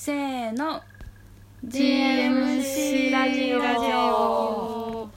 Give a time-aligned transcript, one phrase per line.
[0.00, 0.80] せーの。
[1.66, 5.10] GMC ラジオラジオ。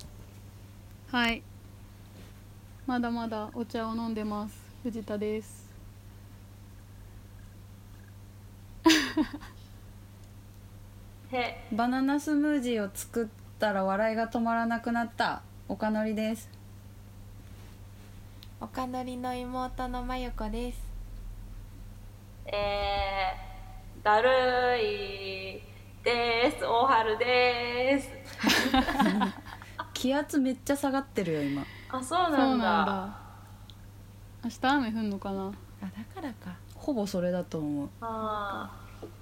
[1.11, 1.43] はい。
[2.87, 4.59] まだまだお茶を飲んでます。
[4.81, 5.69] 藤田です。
[11.31, 13.27] へバナナスムージーを作っ
[13.59, 15.43] たら笑いが止まらなくなった。
[15.69, 16.49] 岡のりです。
[18.59, 20.81] 岡のりの妹のまゆこです。
[22.47, 23.50] えー、
[24.03, 24.29] だる
[24.79, 25.61] い
[26.03, 26.65] です。
[26.65, 28.09] 大春です。
[29.93, 31.63] 気圧めっちゃ下がってるよ今。
[31.91, 32.37] あそうなんだ。
[32.37, 33.19] なんだ。
[34.43, 35.51] 明日雨降んのかな？
[35.83, 36.55] あだからか。
[36.75, 37.89] ほぼそれだと思う。
[38.01, 38.71] あ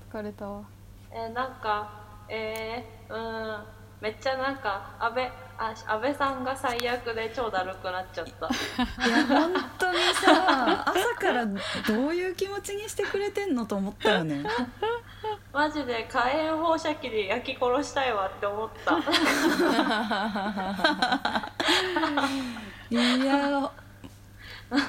[0.09, 0.61] 疲れたわ。
[0.61, 0.63] ー
[1.11, 1.91] えーなんか
[2.29, 8.47] えー、うんめっちゃなんか安倍あ安倍さんが最悪で超だるくなっちゃった。
[9.05, 11.53] いや本当にさ朝からど
[12.07, 14.45] ういう気持ちにしてくれてんのと思ったよね。
[15.51, 18.97] マジで火炎放射器で焼き殺したいわって思った。
[22.89, 23.71] いや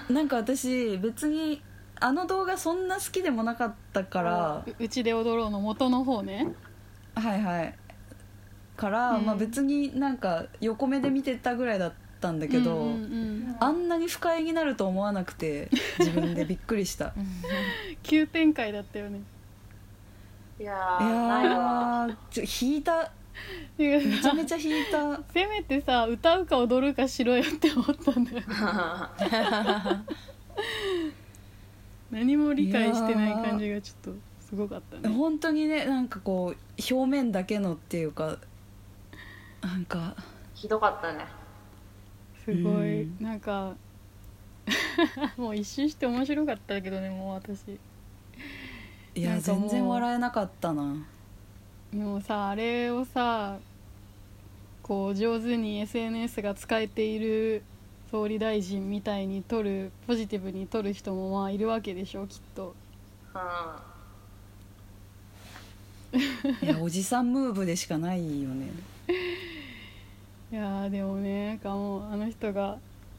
[0.08, 1.60] なんか私別に
[1.98, 4.62] あの動画そんな好きでもなかったから。
[4.64, 6.54] ううちで踊ろうの元の方ね。
[7.16, 7.79] はいはい
[8.80, 17.12] から、うんまあ別になんか横目で見てたぐらいだったんだけど、うんうんうんあんなに不快になると思わなくて自分でびっくりした。
[18.02, 19.20] 急展開だったよね。
[20.58, 21.52] いやいーないわ。
[21.52, 23.12] やーちょ引いた。
[23.78, 25.20] いやめちゃめちゃ引いた。
[25.34, 28.44] せめてさ歌うか踊るかしろよって思ったんだよね。
[32.10, 35.14] 何も理解してない感じがちょっとすごかったね。
[35.14, 38.38] 本当にねなんかこう表面だけのっていうか
[39.62, 40.14] なんか。
[40.54, 41.26] ひどかったね。
[42.44, 43.16] すごい、うん。
[43.20, 43.74] なんか。
[45.36, 47.78] もう一周して面白かったけどねもう私。
[49.14, 49.60] いやなんかもう。
[49.62, 50.94] 全然笑えなかったな。
[51.92, 53.58] でもさあれをさ
[54.82, 57.62] こう上手に SNS が使えている
[58.10, 62.74] 総理大臣みたいに撮るポジティブに撮る人もまあいるわけでしょきっと。
[63.34, 63.40] うん。
[66.62, 68.68] いやおじさんムーブでしかないよね
[70.52, 72.78] いやーでもねなんかもうあの人が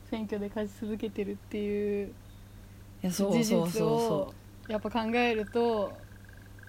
[0.09, 2.13] 選挙で勝ち続けてるっていう
[3.03, 4.33] 事実を
[4.67, 5.93] やっぱ考えると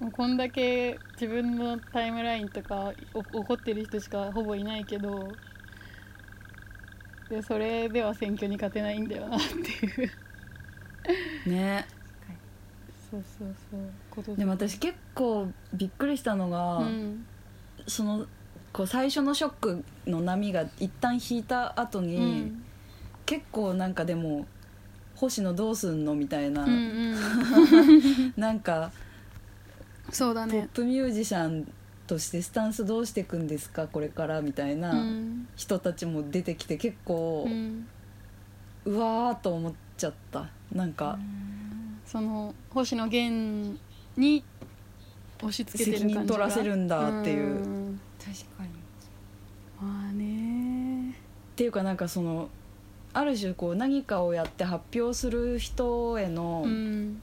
[0.00, 5.32] もうこんだけ自分のタイムラインとかお怒ってる人しかほぼいないけど
[7.32, 10.10] でそれでは選挙に勝てないんだよなっていう。
[11.46, 11.86] うね。
[13.10, 13.54] そうそう
[14.14, 14.36] そう。
[14.36, 17.26] でも私結構びっくりしたのが、うん。
[17.86, 18.26] その
[18.72, 22.64] こう最初のショックの波が一旦引いた後に、うん。
[23.26, 24.46] 結構なんかでも
[25.14, 26.74] 星野どうすんのみたいな、うんう
[27.14, 28.32] ん。
[28.36, 28.90] なんか
[30.06, 30.68] ポッそうだね。
[30.72, 31.70] プミュージシャン
[32.06, 35.48] としてスタンスどうしていくんですかこれからみたいなうん。
[35.54, 37.86] 人たちも出てきて結構、ううん
[38.96, 40.48] わーと思っちゃった。
[40.72, 41.18] なんか
[42.06, 43.78] その星野源
[44.16, 44.42] に
[45.38, 46.20] 押し付けてる感じが。
[46.22, 47.64] 責任取らせるんだっていう。
[47.64, 48.70] うん確かに。
[49.80, 51.10] まあね。
[51.10, 51.14] っ
[51.56, 52.48] ていうかなんかその
[53.12, 57.20] ある種こう何かをやって発表する人への、うん。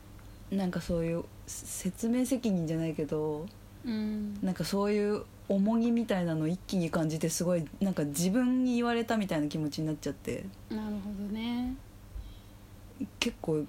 [0.51, 3.45] なんかそういう説明責任じゃないけど
[3.85, 4.37] うん。
[4.41, 10.45] なんかそういう重荷みたいなのを一気に感じてすごいなんか自分に言われたみたいな気持ちになっちゃって。
[10.69, 11.75] なるほどね。
[13.19, 13.65] 結構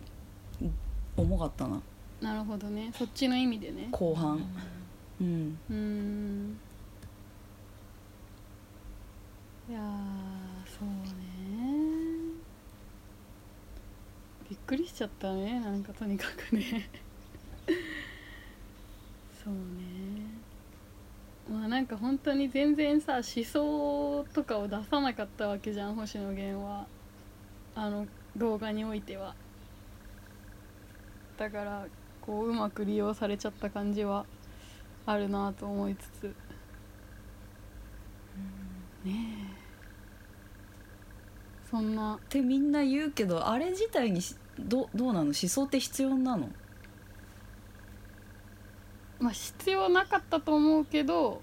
[1.16, 1.80] 重かったな。
[2.20, 2.92] なるほどね。
[2.94, 3.88] そっちの意味でね。
[3.90, 4.44] 後半。
[5.20, 5.58] うん。
[5.70, 6.58] うーん
[9.70, 9.82] いやー
[10.66, 12.34] そうね。
[14.48, 16.90] びっくりしちゃったねなんかとにかくね。
[19.44, 19.60] そうね。
[21.48, 26.88] まあなんか本当に全然さ思想とかを出さなかったわけじゃん星野源は。
[27.76, 29.36] あの動画においては。
[31.36, 31.86] だから
[32.20, 34.26] こううまく利用されちゃった感じは
[35.06, 36.34] あるなと思いつつ。
[39.04, 39.49] ねえ
[41.70, 42.16] そんな。
[42.16, 45.26] ってみんな言うけどあれ自体にしどどうなの？
[45.26, 46.48] 思想って必要なの？
[49.18, 51.42] まあ必要なかったと思うけど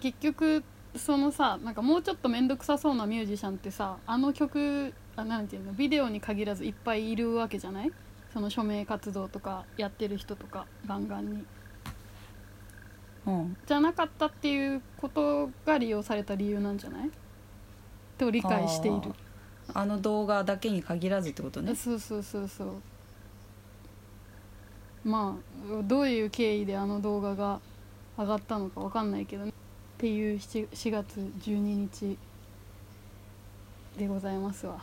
[0.00, 0.62] 結局
[0.94, 5.72] そのさなんかもうちょっと面倒くさそうなミュージシャンってさあの曲あなんていうの？
[5.72, 7.92] ビデオに限らずいっぱいいるわけじゃない？
[8.32, 11.44] その署名活動とかやってる人とかガンガンに。
[13.26, 13.56] うん。
[13.66, 17.10] じゃなかったっていうことが利用された理由なんじゃない？
[18.18, 19.00] と理解している
[19.74, 21.74] あの動画だけに限らずってことね。
[21.74, 22.82] そうそうそうそう。
[25.04, 27.60] まあどういう経緯であの動画が
[28.18, 29.52] 上がったのかわかんないけど、ね、っ
[29.98, 32.18] ていう 4, 4月12日
[33.96, 34.80] でございますわ。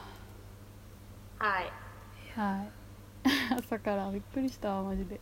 [1.39, 1.71] はい。
[2.35, 2.69] はい。
[3.57, 5.19] 朝からびっくりしたわマジで。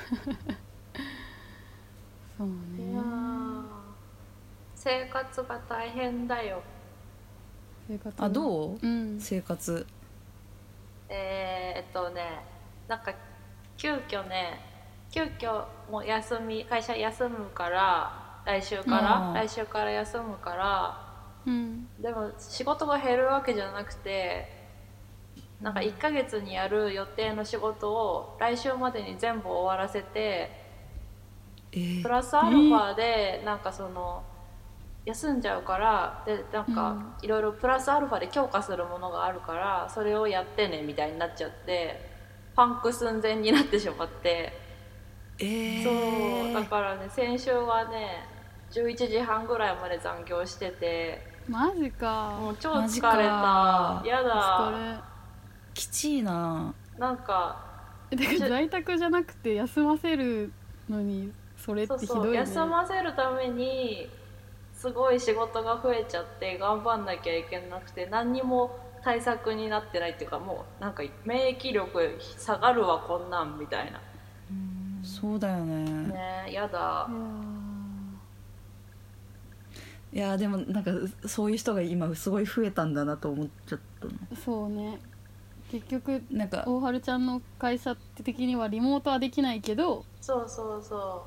[2.38, 2.50] そうい
[2.82, 3.00] ね
[4.74, 6.62] 生活が大変だよ
[8.18, 8.78] あどう？
[8.82, 9.20] うん。
[9.20, 9.86] 生活。
[11.08, 12.40] えー、えっとね
[12.88, 13.12] なんか
[13.76, 14.60] 急遽ね
[15.10, 19.34] 急遽もう休み会社休むから来週から、うん。
[19.34, 20.98] 来週から休むから
[21.46, 21.88] うん。
[22.00, 24.60] でも仕事が減るわけじゃなくて
[25.60, 30.50] なんか1ヶ月にやる予定の仕事を来週までに全部終わらせて
[31.72, 32.02] えー。
[32.02, 34.22] プラスアルファでなんかその
[35.04, 42.10] 休んじゃうからでなんかいろいろプラスアルファで強化するものがあるからそれをやってねみたいになっちゃって
[42.54, 44.52] パンク寸前になってしまって。
[45.38, 46.44] えー。
[46.44, 48.26] そうだからね先週はね
[48.72, 51.26] 11時半ぐらいまで残業してて。
[51.48, 52.36] マジか。
[52.40, 54.00] もう超疲れか。
[54.04, 54.72] たやおだ。
[54.72, 55.00] 疲
[55.74, 56.74] きちいな。
[56.98, 57.64] なんか
[58.38, 60.52] 在宅じゃなくて休ませる
[60.88, 64.08] のにそれってそうそうひどいね休ませるために
[64.80, 74.00] すごい仕事が増えちゃって頑張んなきゃいけなくて何にも対策になってないっていうかもうなんか免疫力下がるわこんなんみたいな。
[75.02, 75.84] そうだよね。
[75.84, 77.06] ねやだ。
[80.14, 80.92] いやでもなんか
[81.26, 84.12] そういう人が今すごい増えたんだなと思っちゃったの。
[84.12, 84.98] ーそうね。
[85.70, 86.64] 結局なんか。
[86.66, 87.94] 大春ちゃんの会社
[88.24, 90.06] 的にはリモートはできないけど。
[90.22, 91.26] そうそうそ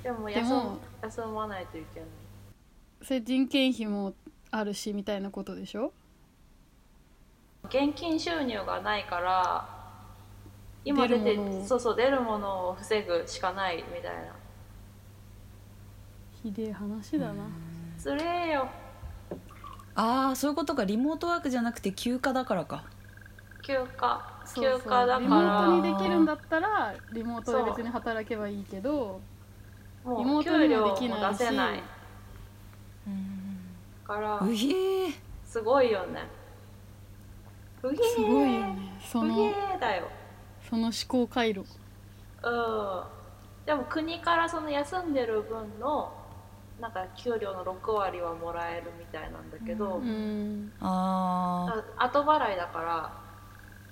[0.00, 0.02] う。
[0.02, 0.78] でも休でも。
[1.00, 2.08] 休まないといけない
[3.02, 4.14] それ人件費も
[4.50, 5.92] あるしみたいなことでしょ？
[7.64, 9.68] 現金収入がないから
[10.84, 11.66] 今出て出るものを。
[11.66, 14.34] そうそう出るものを防ぐしかないみたいな。
[16.42, 17.44] ひでえ話だな。
[17.98, 18.68] つれえよ。
[19.94, 20.84] ああそういうことか。
[20.84, 22.84] リモートワークじゃなくて休暇だからか。
[23.62, 24.40] 休暇。
[24.44, 24.78] そうそう。
[24.78, 29.20] 休暇だかリモーらトにできるんだったらリモートで別に働けばいいけど
[30.04, 31.82] リもモートにもできもないし出せない
[34.08, 34.38] から。
[34.40, 35.12] うひえ
[35.44, 36.22] すごいよね。
[37.82, 38.92] うすごいよね。
[39.06, 40.08] そうひのえだよ。
[40.68, 41.60] その思考回路。
[41.60, 43.02] うん。
[43.66, 46.12] でも国からその休んでる分の
[46.80, 50.72] なんか給料の6割はもらえるみたいなんだけど、うん。
[50.80, 52.80] ああ後払いだか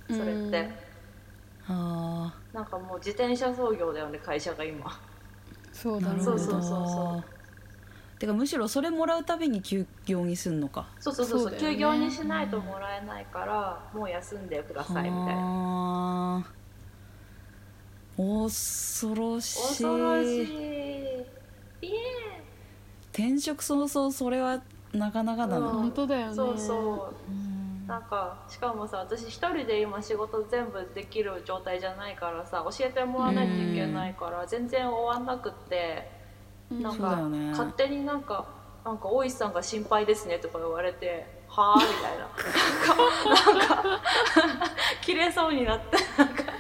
[0.08, 0.70] らそれって、
[1.69, 2.32] うん。
[2.54, 4.98] なんかもう自転車操業だよね会社が今。
[5.72, 6.88] そうだねーなるほどそうそうそう。
[6.88, 7.35] そ
[8.18, 10.88] てかむしろそれもらうたびに休業にすんのか。
[10.98, 11.52] そうそうそうそう。
[11.52, 11.58] ね。
[11.58, 13.90] 休業にしないともらえないから。
[13.92, 15.10] もう休んでください。
[15.10, 16.46] みたいな
[18.16, 19.60] 恐ろしい。
[19.60, 21.26] 恐ろしい。
[23.12, 24.62] 転職早々それは
[24.92, 26.34] なかなかだな、うん本当だよね。
[26.34, 27.86] そうそう。
[27.86, 36.10] なんかしかもさ私一人で今仕事全部できる状態じゃないからさ教えてもらわないといけないから全然終わんなくって。
[36.10, 36.15] うん
[36.70, 37.50] なんか、ね。
[37.50, 38.46] 勝手になんか
[38.84, 42.26] 「なんか大石さんが心配ですね」とか言われて「はあ?」みたいな。
[43.54, 44.02] なんかなんか
[45.00, 46.42] 切れそうになってなんか。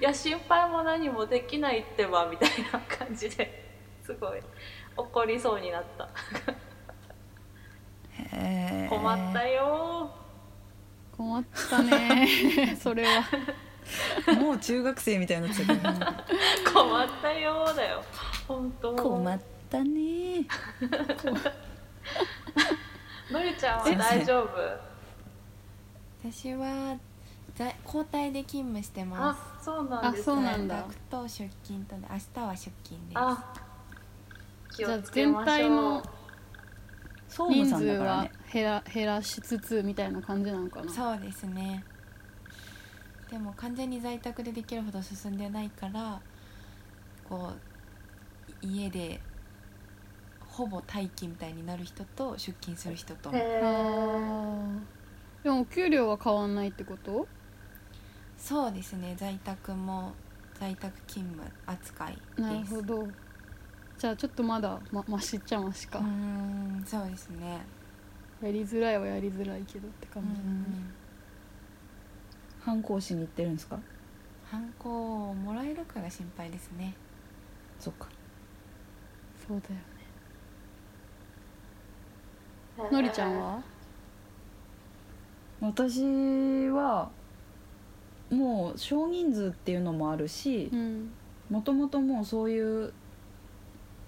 [0.00, 3.68] いや心配も何もできないってばみたいな感じで
[4.02, 4.40] すごい
[4.96, 6.08] 怒りそうになった。
[8.88, 10.10] 困ったよ
[11.16, 13.24] 困ったねそれは
[14.40, 15.92] もう中学生みたいになっちゃった。
[16.72, 18.02] 困ったよだよ。
[18.48, 18.94] 本当。
[18.96, 20.46] 困ったね。
[23.30, 24.92] のりちゃんは大丈夫？
[26.30, 26.96] 私は
[27.54, 30.84] 在交代で勤務してまあそうなんですあそうねなんだ。
[31.10, 33.16] と出勤とで明日は出勤です。
[33.16, 33.54] あ
[34.70, 35.44] 気じゃあをつけましょう。
[35.44, 36.02] 全体の
[37.50, 40.92] 人数は減ら減らしつつみたいな感じなのかな。
[40.92, 41.84] そうですね
[43.32, 46.20] でも完全に在宅でできるほど進んでないから
[47.26, 47.52] こ
[48.62, 49.20] うい家で
[50.46, 53.30] ほぼ待機みたいになる人と出勤する人と。
[53.30, 53.38] で
[55.46, 57.26] もお給料は変わんないってこと？
[58.36, 59.14] そうですね。
[59.16, 60.12] 在宅も
[60.60, 62.42] 在宅勤務扱いです。
[62.42, 63.08] なるほど。
[63.96, 67.62] じゃあちょっとまだまましっちゃましか、うーんそうですね。
[68.42, 70.54] やりづらいはやりづらいけどって感うんじだね、
[72.64, 73.78] 反抗しに行ってるんですか？
[74.50, 76.94] ハンコをもらえるかが心配ですね。
[77.80, 78.08] そっか。
[79.46, 79.74] そうだよ
[82.84, 82.90] ね。
[82.90, 83.62] のりちゃんは？
[85.60, 87.10] 私は
[88.30, 91.10] もう少人数っていうのもあるしう、ん。
[91.50, 92.92] もともともうそういう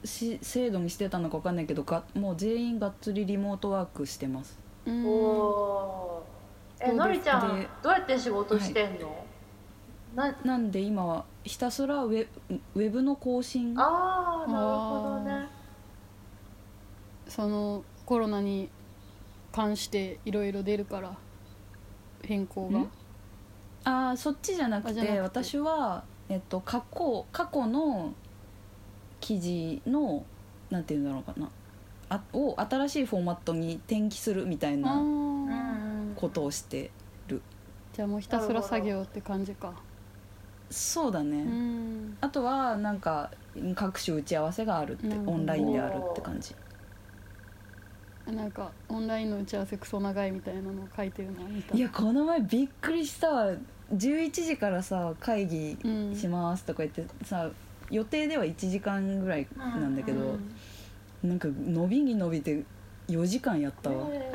[0.05, 4.59] し制度にしてたのか分かんないけどがもう全員がっつりリモートワークしてます。
[4.87, 5.07] うん。
[5.07, 5.84] おお
[7.07, 9.25] のりちゃんでどうやって仕事してんの、
[10.15, 13.75] ななんで今はひたすらウェウェブの更新？
[13.79, 15.49] ああなるほどね。
[17.29, 18.69] そのコロナに
[19.53, 21.17] 関していろいろ出るから
[22.23, 22.79] 変更が。
[22.81, 22.91] ん？
[23.85, 28.15] ああそっちじゃなくて私は、えっと、過去過去の
[29.21, 30.25] 記事の
[30.71, 31.51] なんていうんだろうかな。
[32.09, 35.34] あを新しいフォーマットに転記するみたいあなー
[36.25, 36.91] ことをして
[37.95, 39.73] じゃあもうひたすら作業って感じか。
[40.69, 42.17] そうだね、うん。
[42.21, 43.31] あとはなんか
[43.77, 46.57] 各種打ち合わせがあるってオンラインであるって感じ。
[48.27, 51.77] なんかオンラインの打ち合わせクソ長いみたいなのを書いてるの見た。
[51.77, 53.53] いやこの前びっくりしたわ。
[53.95, 57.49] 11時からさ会議うんしますとか言ってさ
[57.91, 61.29] 予定では1時間ぐらいなんだけど、うん。
[61.29, 62.65] なんか伸びに伸びて
[63.09, 64.33] 4時間やったわ、え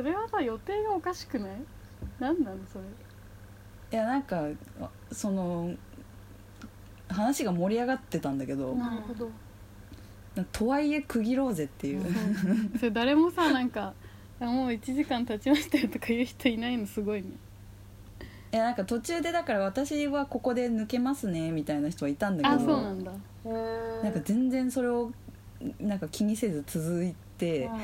[0.00, 1.50] それはさ予定がおかしくない？
[2.18, 2.84] 何なのそれ。
[3.92, 4.46] いやなんか
[4.80, 5.74] あその
[7.08, 9.30] 話が盛り上がってたんだけど、なるほど。
[10.52, 12.02] とはいえ区切ろうぜっていう、
[12.78, 13.92] それ誰もさなんか
[14.40, 16.86] あもう1時間経ちましたよとか言う人いないの？
[16.86, 17.28] すごいね。
[18.52, 23.12] いやなんか途中でだから私はここで抜けますねみたいな人はいたんだけあどそうなんだ。
[24.02, 25.12] なんか全然それを
[25.78, 27.80] なんか気にせず続いて、うん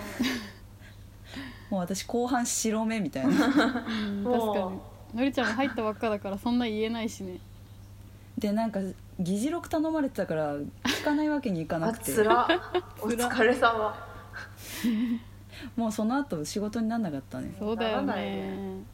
[1.71, 3.33] もう私後半白目みたいな。
[3.35, 4.59] うん確か
[5.15, 5.19] に。
[5.19, 7.39] のりちゃんも入ったばっかだからそんな言えないしね。
[8.39, 8.81] でなんか
[9.19, 12.13] 議事録頼まれてたから聞かないわけにいかなあくて。
[12.13, 12.47] つら
[13.01, 13.95] お疲れ様。
[15.75, 17.55] もうその後仕事になんなかったね。
[17.59, 18.85] そうだよね。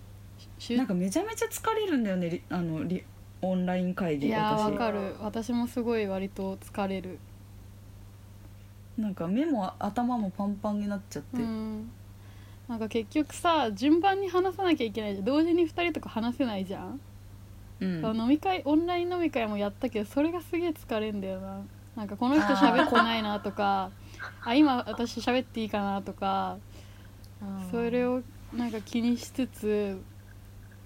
[0.70, 3.04] なんかめちゃめちゃ疲れるんだよねリあのリ
[3.40, 5.16] オンライン会議いやわかる。
[5.20, 7.18] 私もすごい割と疲れる。
[8.96, 11.90] なんか目も頭もパンパンになっちゃって、うん
[12.68, 15.24] なんか結局さ順番に話さなきゃいけないじゃん。
[15.24, 17.00] 同時に2人とか話せないじゃん、
[17.80, 18.16] うん。
[18.16, 21.60] 飲み会オンライン飲み会もやったけどそれがすげえ疲れんだよな。
[21.96, 23.90] なんかこの人喋ってないなとか
[24.44, 26.56] あ今私喋っていいかなとか
[27.42, 27.70] うん。
[27.70, 28.22] それを
[28.54, 30.02] なんか気にしつつ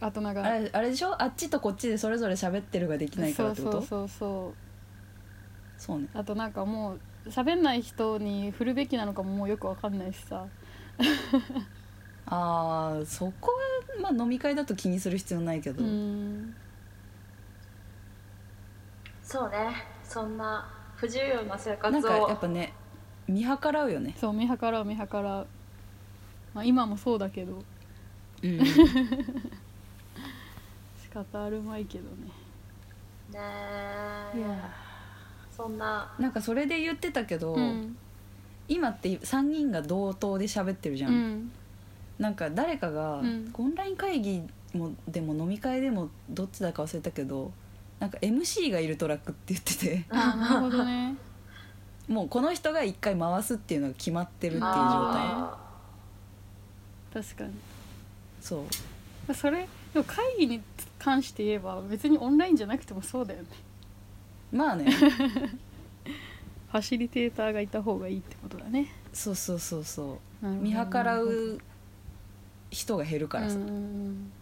[0.00, 1.22] あとなんかあれあれでしょ？
[1.22, 3.72] あっちとこっちでそれぞれ喋ってるができないからってこと？
[3.72, 4.54] そうそうそう
[5.78, 10.46] そうねそうあとなんかもう喋んない人に振るべきなのかももうよくわかんないしさ
[12.26, 13.52] ああそこ
[14.00, 16.54] はまあ飲み会だと気にする必要ないけど、うん。
[19.22, 19.84] そうね。
[20.02, 22.72] そんな不自由な生活なんかやっをぱね
[23.28, 25.46] 見計らうよね、そう見計らう見計らう、
[26.54, 27.62] まあ、今もそうだけど。
[28.42, 28.78] うん、 仕
[31.10, 32.30] 方あるまいけどね。
[33.32, 33.38] ね
[34.34, 34.70] いや
[35.50, 36.14] そんな。
[36.18, 37.96] なんかそれで言ってたけど、うん
[38.68, 41.14] 今って3人が同等で喋ってるじゃ、うん。
[41.14, 41.52] ん
[42.18, 43.50] なんか誰かが、うん。
[43.54, 44.42] オンライン会議
[44.74, 47.52] もでも飲み会でもどっちだか忘れたけど
[47.98, 50.04] なんか MC がいると楽って言ってて。
[50.10, 51.16] あなるほどね。
[52.08, 54.72] もうこの人が1回回すっていうのが決まってるっていう状態。
[54.72, 55.58] あ
[57.12, 57.52] 確かに。
[58.40, 58.64] そ
[59.28, 59.34] う。
[59.34, 60.62] それでも会議に
[60.98, 63.48] 関して言えば別にオンラインじゃなくてもそうだよね。
[64.52, 64.86] まあね
[66.70, 68.92] ファシリテーターがいた方がいいってことだね。
[69.12, 70.46] そうそうそうそう。
[70.46, 71.58] 見計らう
[72.70, 73.78] 人が減るからさ、うんっうんう
[74.10, 74.32] ん。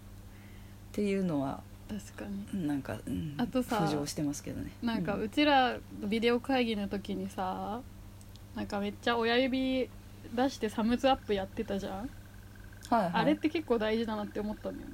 [0.92, 2.66] ていうのは確かに。
[2.66, 4.70] なんか、うん、あとさ浮上してますけどね。
[4.82, 5.76] なんかううちら
[6.06, 7.80] ビデオ会議の時にさ
[8.54, 9.88] なんかめっちゃ親指
[10.34, 12.10] 出してサムズアップやってたじゃん、
[12.90, 14.86] はいはい、あれって結構大事だなって思ったのよ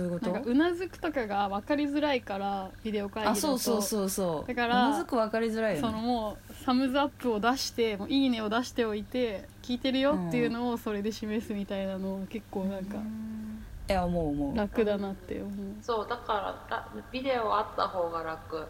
[0.00, 0.32] どういうこと？
[0.32, 4.48] なんかうなずくとかが分かりづらいからビデオ会議だあとそうそうそうそう。
[4.48, 14.56] だからうなずく分かりづらいよそのねもうサムズアップを出してもういいねを出しておいて聞いてるよっていうのをそれで示すみたいなの結構なんかいや思う思う。
[14.56, 15.52] 楽だなって思う。
[15.82, 16.32] そうだか
[16.70, 18.66] ららビデオあった方が楽。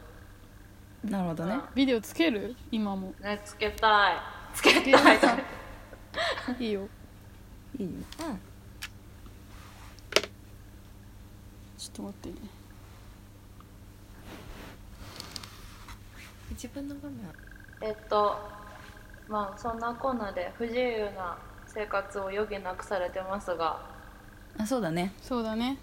[1.04, 1.60] なるほどね。
[1.74, 2.56] ビデオつける？
[2.72, 3.14] 今も。
[3.22, 4.16] ねつけたい。
[4.54, 5.18] つけたい。
[6.58, 6.88] いいよ。
[7.78, 7.92] いいよ
[11.80, 12.48] ちょっと待ってね。
[16.50, 17.20] 自分の画面。
[17.80, 18.36] えっと
[19.26, 23.80] まあそんなこんなで不自由な生活を余儀なくされてますが。
[24.58, 25.14] あそうだね。
[25.22, 25.78] そうだね。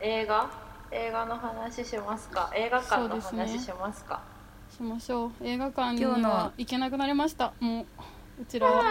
[0.00, 0.48] 映画？
[0.90, 2.50] 映画の話しますか？
[2.54, 4.22] 映画館の話しますか？
[4.74, 5.32] しましょう。
[5.42, 6.30] 映画館に今日の。
[6.30, 7.52] は行けなくなりました。
[7.60, 7.86] もう
[8.40, 8.82] うちらは。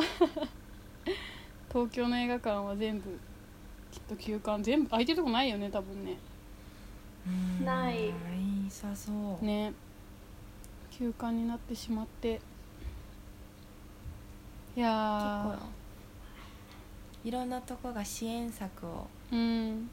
[1.70, 3.20] 東京の映画館は全部
[3.90, 6.16] きっと休館全部空いてるとこないよね多分ね。
[7.26, 7.64] うん。
[7.64, 8.08] ない。
[8.08, 8.12] い
[8.68, 9.72] さそう、ね。
[10.90, 12.40] 休館になってしまって。
[14.76, 19.38] い結や構いろんなとこが支援策をーう
[19.72, 19.90] ん。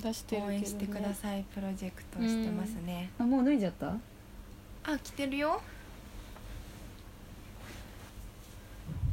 [0.00, 3.96] 出してるけど、ね、応援してくださいプロジェクトしてますね、あもう脱いじゃった？
[4.84, 5.60] あ来てるよ。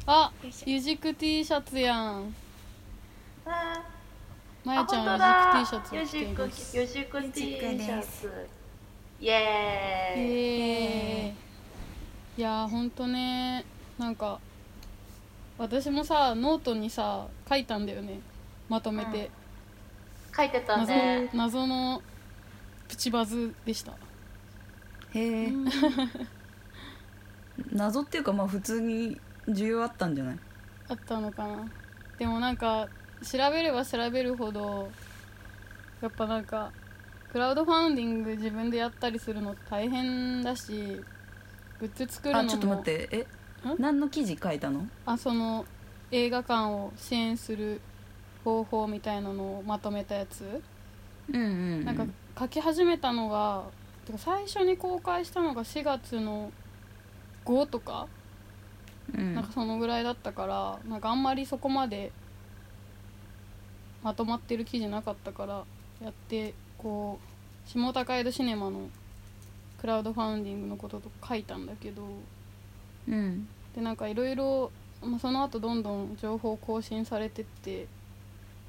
[0.05, 0.31] あ
[0.67, 2.19] ゆじく T シャツやん。
[2.19, 2.23] あ
[3.45, 3.83] ま
[4.73, 6.71] やちゃんあはゆじく T シャツをゆ着ていじます。
[6.71, 8.21] くゆじく T シャす。
[8.21, 8.31] ツ
[9.21, 10.23] イエーイ。
[11.27, 13.63] えー、いやーほんとね
[13.99, 14.39] なんか
[15.57, 18.19] 私もさノートにさ書いたんだよね。
[18.67, 19.29] まとめて、
[20.35, 21.29] 書いてた謎ね。
[21.33, 22.01] 謎の
[22.87, 23.91] プチバズでした。
[25.13, 25.51] へえ
[27.71, 30.39] 謎っていうかまあ普通に需要あったんじゃない？
[30.89, 31.67] あったのかな。
[32.17, 32.87] でもなんか
[33.23, 34.89] 調べれば調べるほど
[36.01, 36.71] やっぱなんか
[37.31, 41.01] クラウドファウンディング自分でやったりするの大変だし
[41.79, 42.47] グッズ作るのも。
[42.47, 43.09] あちょっと待って。
[43.11, 43.75] えん？
[43.77, 44.87] 何の記事書いたの？
[45.05, 45.65] あその
[46.11, 47.81] 映画館を支援する
[48.43, 50.61] 方法みたいなのをまとめたやつ、
[51.29, 52.05] うんうん、うん、なんか
[52.39, 53.63] 書き始めたのが
[54.05, 56.51] てか最初に公開したのが4月の
[57.43, 58.07] 5とか、
[59.13, 59.35] うん。
[59.35, 62.11] なんかそのぐらいだったからなんかあんまりそこまで
[64.05, 65.63] まとまってる記事なかったから
[65.99, 67.19] やってこ
[67.65, 68.87] う下高井戸シネマの
[69.81, 72.03] クラウドファウンディングのこととか書いたんだけど
[73.09, 73.47] うん。
[73.75, 74.71] でなんかいろいろ
[75.01, 77.87] まあその後どんどん情報更新されてって、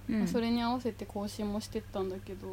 [0.08, 0.18] うん。
[0.20, 2.46] まあそれに合わせて更新もしてったんだけど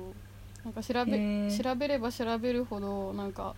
[0.65, 3.55] なんか調べ調べれば調べるほどなんか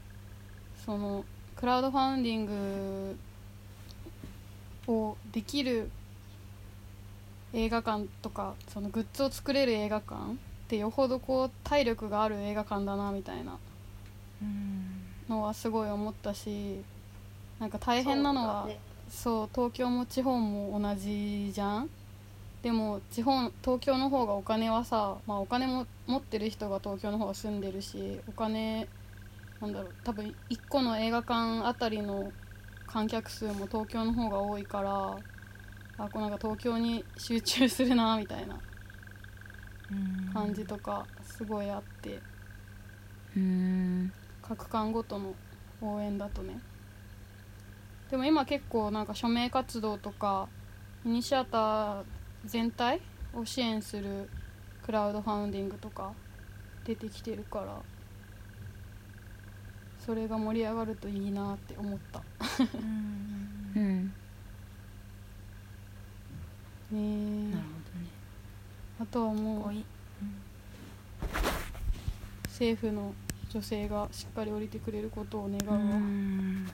[0.86, 3.18] そのクラウドファウンディング
[4.88, 5.90] をできる
[7.56, 10.36] 映画館とかそのグッズを作れる映画館っ
[10.68, 13.58] てよほどこう体力がある映画館だなみたいな
[14.42, 15.02] うん。
[15.30, 16.82] のはすごい思ったし
[17.60, 18.80] なんか大変なのはそうだね。
[19.10, 21.90] そう東京も地方も同じじゃん？
[22.62, 28.88] でも地方東京の方がお金はさ、まあ、お金も持ってる人が東京の方が住んでるしお金
[29.62, 32.32] なんだろう多分1個の映画館あたりの
[32.88, 35.16] 観客数も東京の方が多いから
[35.98, 38.60] あこうなんか東京に集中するなみたいな
[39.92, 39.96] う
[40.30, 40.34] ん。
[40.34, 42.20] 感じとかすごいあって。
[43.36, 44.12] うん。
[44.42, 45.34] 各館ごとの
[45.82, 46.60] 応援だとね。
[48.10, 50.48] でも今結構なんか署名活動とか
[51.04, 52.04] ミニシアター
[52.46, 53.02] 全体
[53.34, 54.30] を支援する
[54.84, 56.14] クラウドファウンディングとか
[56.86, 57.82] 出てきてるから
[60.00, 62.22] それが盛り上がるといいなって思った。
[63.76, 64.14] うん
[66.94, 67.66] うんねえなる
[69.02, 69.84] あとはもこうい。
[72.48, 73.14] 政府の
[73.50, 76.68] 女性がしっかり降りてくれることを願うほどねわ、うん。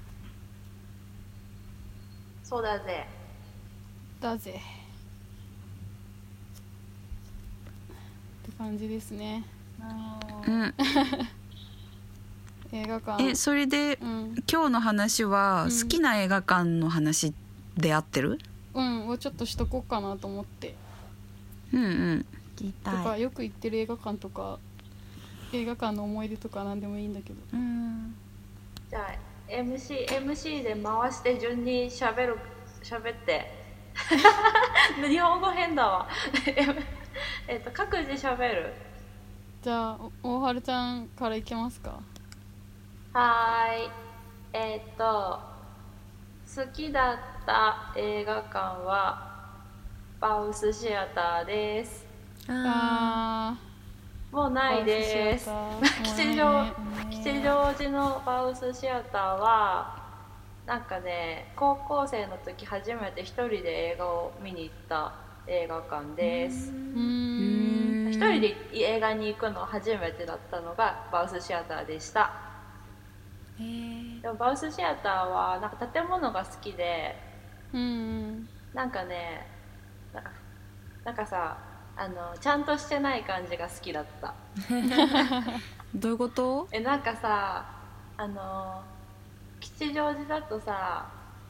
[2.43, 3.08] そうだぜ。
[4.19, 4.52] だぜ。
[4.52, 4.54] っ
[8.45, 9.43] て感じですね。
[10.47, 10.74] うん。
[12.71, 13.24] 映画館。
[13.24, 14.36] えそれでうん。
[14.52, 15.69] 今日の話はうん。
[15.71, 17.34] 好きな映画館の話
[17.78, 18.39] で合ってる？
[18.73, 20.75] うんをちょっとしとこうかなと思って
[21.73, 24.60] うんうん聞きとたよく行ってる映画館とか
[25.53, 28.15] 映画館の思い出とか何でもいいんだけどうん
[28.89, 32.38] じゃあ MC, MC で回して順にしゃべる
[32.84, 33.51] 喋って
[35.05, 36.07] 日本語変だわ
[37.47, 38.73] えっと各自しゃべる
[39.62, 42.01] じゃあ大春ちゃんからいけますか
[43.13, 43.91] はーい
[44.53, 45.50] えっと
[46.53, 49.39] 好きだった映画館は
[50.19, 52.05] バウスシアターです。
[52.49, 55.49] ああもうないです。
[56.03, 56.65] 吉祥
[57.09, 59.97] 吉祥寺のバウスシアターは
[60.65, 65.13] なんかね高校生の時初めて一人で映画を見に行った
[65.47, 66.69] 映画館です。
[68.09, 72.50] 一人で映画に行くの初めてだったのがバウスシアターでした
[74.21, 77.15] でもバウスシアターはなんか建物が好きで
[77.74, 79.47] うんなんかね
[80.13, 80.32] なんか
[81.06, 81.58] なんかさ
[81.97, 84.34] あのちゃんとしてない感じが好きだった。
[85.93, 86.67] どういうこと？
[86.71, 87.65] えなんかさ
[88.17, 88.82] あの
[89.60, 91.06] 吉祥寺だとさ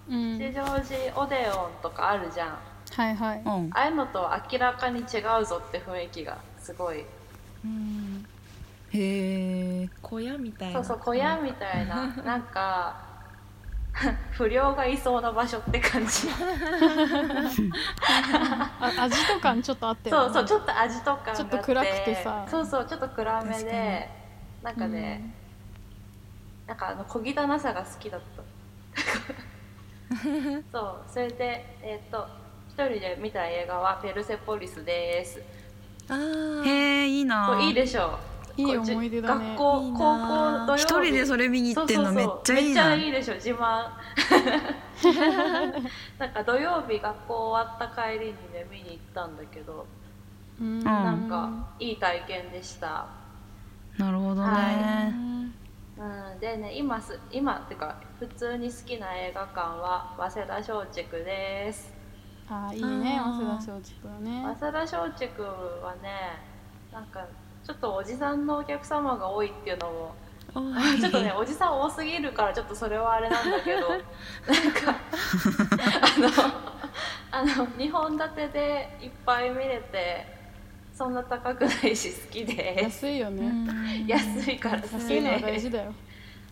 [0.10, 0.40] うん。
[0.40, 2.58] 吉祥寺オデオンとかあるじゃん。
[2.96, 3.42] はいはい。
[3.46, 7.06] うんああいうのと明らかに違うぞって雰囲気がすごい。
[7.64, 8.26] うん
[8.94, 10.76] へえ小屋みたいな。
[10.76, 12.08] そうそう小屋みたいな。
[12.24, 13.12] なんか
[14.32, 16.28] 不良がいそうな場所って感じ。
[18.10, 21.38] あ味とかちょっとあってそうそうちょっと味とかがあって。
[21.38, 22.46] ちょっと暗くてさ。
[22.50, 24.10] そうそうちょっと暗めで
[24.62, 25.34] なんかね、
[26.68, 28.44] なんかあの小汚さが好きだった。
[30.72, 32.28] そうそれでえっ、と
[32.68, 35.42] 一人で見た映画は「ペルセポリス」です。
[36.10, 36.66] あー。
[36.66, 36.70] へ
[37.04, 38.20] えいいないいでしょ
[38.70, 39.50] いい思い出だね。
[39.50, 39.98] 学校いいな。
[39.98, 40.04] 高
[40.66, 43.90] 校土曜日一人でそれ見に行ってんのそうそうそうめっちゃいいめっちゃないいでしょ自慢。
[46.20, 49.86] なんか土曜日学校終わった帰りにね見に行ったんだけど
[50.60, 50.84] うん。
[50.84, 53.08] なんかいい体験でした。
[53.98, 55.32] なるほどはね
[55.98, 56.04] う
[56.36, 61.94] ん、でね今す今っていうか普通に好きな映画館は早稲田松竹です。
[62.50, 64.42] あーいいね早稲田松竹だね。
[64.60, 66.40] 早稲田松竹はね
[66.92, 67.26] なんか
[67.66, 70.16] ちょっとおじさんのお客様が多いっていうのも
[71.00, 74.96] ちょっとねおじさん多すぎるからちょっとそれはあれなんだけど なんか
[77.32, 80.26] あのあの2本立てでいっぱい見れて
[80.94, 82.90] そんな高くないし好きで。
[82.90, 84.06] す安いよね。
[84.06, 85.94] 安いから好き安いのは大で事だよ。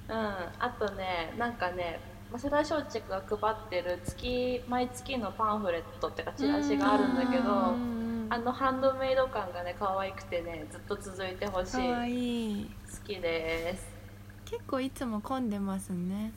[0.07, 1.99] うん、あとねなんかね
[2.31, 12.59] 早稲田松竹が配ってる月毎月のパンフレットってかチラシがあるんだけどうんあのハンドメイド感がね可愛くてねずっと続いてほしい。
[12.59, 12.61] い。
[12.61, 12.69] い
[13.03, 13.87] きです。
[14.45, 16.31] 結構いつも混んでますね。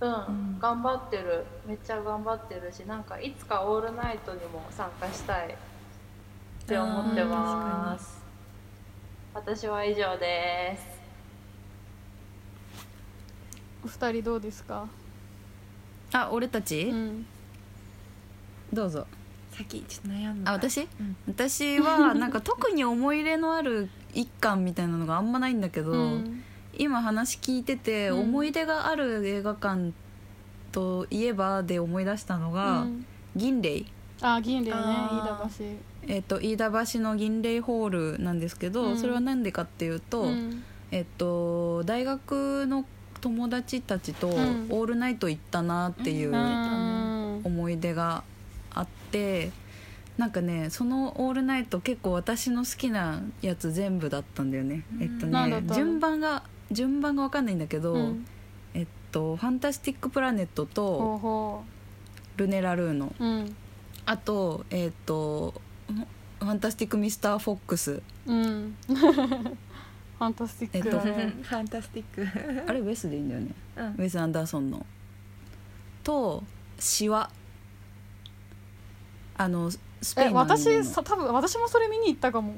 [0.00, 0.58] うん、ん。
[0.58, 1.44] 頑張ってる。
[1.64, 5.50] めっちゃ頑張ってるしなんかいつかオールナイトにも参加したい。
[5.50, 8.20] って思ってます。
[9.32, 10.84] 私は以上です。
[13.84, 14.88] お二人どうですか？
[16.12, 17.26] あ俺たち、うん。
[18.72, 19.06] どうぞ。
[19.50, 20.50] 先ちょっと悩んだ。
[20.52, 20.80] あ私？
[20.82, 21.16] うん。
[21.28, 26.42] 私は なんか特に思い入れのある一巻みたいなのがあんまないんだけど、うん。
[26.76, 28.20] 今話聞いてて、うん。
[28.20, 29.92] 思い出がある映画館
[30.70, 33.06] といえばで思い出したのが、うん。
[33.36, 33.84] 銀霊。
[34.20, 34.76] あ銀霊ね。
[34.76, 35.64] あ飯田橋。
[36.08, 38.98] えっと飯田橋の銀霊ホールなんですけど、うん。
[38.98, 40.62] それは何でかっていうと、うん。
[40.90, 42.86] えっと大学の
[43.22, 44.68] 友達たちとオん。
[44.68, 47.40] ールナイト行ったなっていううん。
[47.44, 48.22] 思い出が
[48.74, 49.50] あって
[50.18, 54.84] なんかねそのオールナイト結構私の好きなやつ全部だったんだよね。
[54.94, 55.02] うん。
[55.02, 58.26] えっとね順番が順番が分かんないんだけど、うん。
[58.74, 60.82] えっと「ファンタスティック・プラネット」ほと
[61.16, 61.64] うほ
[62.36, 63.14] 「ルネ・ラルーノ。
[63.18, 63.56] ううん」
[64.04, 65.54] あとえっと
[66.40, 68.02] 「ファンタスティック・ミスター・フォックス。
[68.26, 68.76] うん
[70.18, 70.90] ファンタスティック。
[70.90, 73.50] だ フねァンタスティック」あれウェスでいいんだよね。
[73.76, 73.86] うん。
[73.86, 74.84] ウェス・アンダーソンの。
[76.04, 76.42] と
[76.78, 77.30] 「シワ」
[79.38, 82.54] あのスペイえンの私さ多分私もそれ見に行ったかも。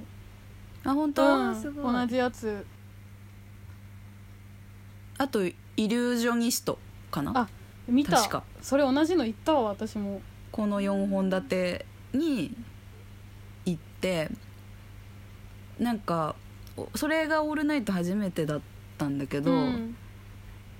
[0.84, 1.60] あ本当、うん。
[1.60, 1.92] すごい。
[1.92, 2.66] 同じやつ。
[5.18, 6.78] あと「イリュージョニスト」
[7.10, 7.32] かな？
[7.34, 7.48] あ
[7.86, 8.16] 見た。
[8.16, 8.42] 確か。
[8.60, 10.20] それ同じの行ったわ私も。
[10.50, 12.56] この4本立てに
[13.66, 14.30] 行って
[15.80, 16.43] なんかお
[16.94, 18.60] それが「オールナイト」初めてだっ
[18.98, 19.96] たんだけど、うん。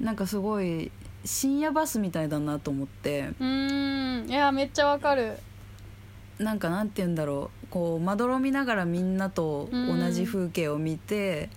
[0.01, 0.91] なんかすごい
[1.25, 3.31] 深夜バスみたいだなと思って。
[3.39, 4.27] うん。
[4.29, 5.39] いやめっちゃわかる。
[6.39, 7.67] なんかなんて言うんだろう。
[7.69, 11.49] こうまどろみながらみんなと同じ風景を見て、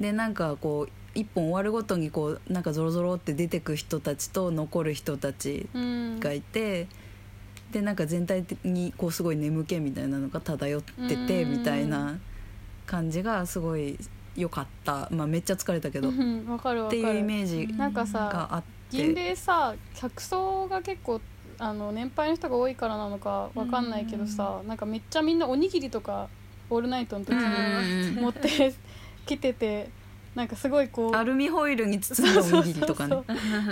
[0.00, 6.88] でなんかこう一本終わるごとにこうなんかゾロゾロって出てく人たちと残る人たちうんがいて、
[7.70, 11.52] でなんか全体的にこうすごい眠気みたいなのが漂っててうん。
[11.58, 12.18] みたいな
[12.88, 13.98] 感じがすごい
[14.34, 19.22] 良かった、まあ、めっちゃ疲れたけど、っうんわかるわかていうイるメージなんかさがあっ銀て。
[19.28, 21.20] 霊さ客層が結構
[21.58, 26.28] あの年配の人が多いからなのかわかんないけどさなんかめっちゃみんなおにぎりとか
[26.70, 28.22] オールナイトの時うんにうん。
[28.22, 28.48] 持って
[29.26, 29.90] きてて
[30.34, 33.16] なんかすごいこうアルミホイルに包んだおにぎりとかね。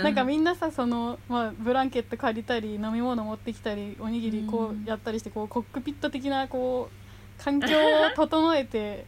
[0.03, 4.83] なんかみんなさその、まあ、ブランケット借りたり飲み物持ってきたりおにぎりこうん。
[4.83, 7.06] うやったりしてこうコックピット的なこう
[7.37, 9.05] 環境を整えて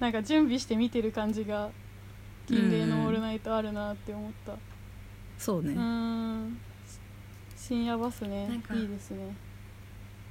[0.00, 1.70] なんか準備して見てる感じが
[2.46, 4.54] 金霊の「オールナイト」あるなって思った。
[5.38, 6.58] そうね、うっん。
[7.56, 8.60] 深夜バスね。
[8.74, 9.34] いいですね。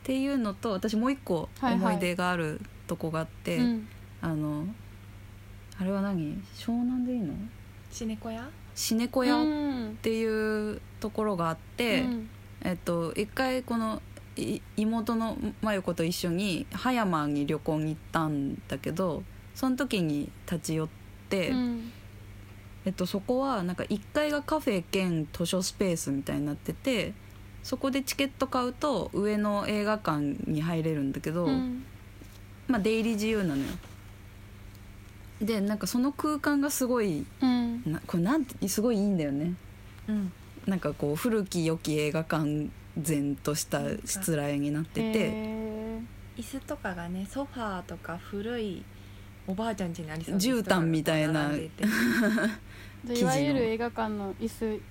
[0.03, 1.75] ていうのと私もう一個はいはい。
[1.75, 3.87] 思い出があるとこがあって、うん。
[4.21, 4.65] あの
[5.79, 6.41] あれは何？
[6.55, 7.33] 湘南でいいの？
[7.91, 12.29] シネコヤシネコうヤっんていうところがあって、うん。
[12.63, 14.10] えっと、一回このい
[14.77, 19.23] 妹の真由子と一緒に葉山に旅行に行ったんだけど
[19.55, 20.89] その時に立ち寄っ
[21.29, 21.91] て、うん
[22.85, 27.13] えっと、そこはなんか1階がカフェ兼図書スペースみたいになってて
[27.61, 31.85] そこでチケット買うと上の映画館に入れるんだけど、うん
[32.67, 33.67] まあ出入り自由なのよ。
[35.41, 39.55] でなんかその空間がすごいうんなこれなんてすごいいいんだよね。
[40.07, 40.31] うん
[40.65, 45.19] なんかこう古き良き映画館然としたしつらえになってて。
[45.19, 46.01] へ
[46.37, 48.83] 椅子とかがねソファーとか古い
[49.45, 51.51] おばあちゃん家にありそうな絨毯みたいな。
[53.13, 54.81] いわゆる映画館の椅子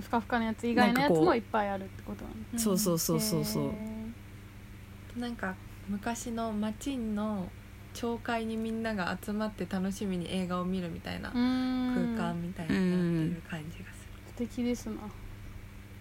[0.00, 3.68] ふかふかのやつ以外のやつもいっぱいあるってことなのそうそうそうそうそう。
[3.68, 5.54] へなんか
[5.88, 7.50] 昔の町の
[7.94, 14.94] 町会にみんなが集まって楽しみに映画を見るみたいな空間みたいになってる感じがす素敵ですな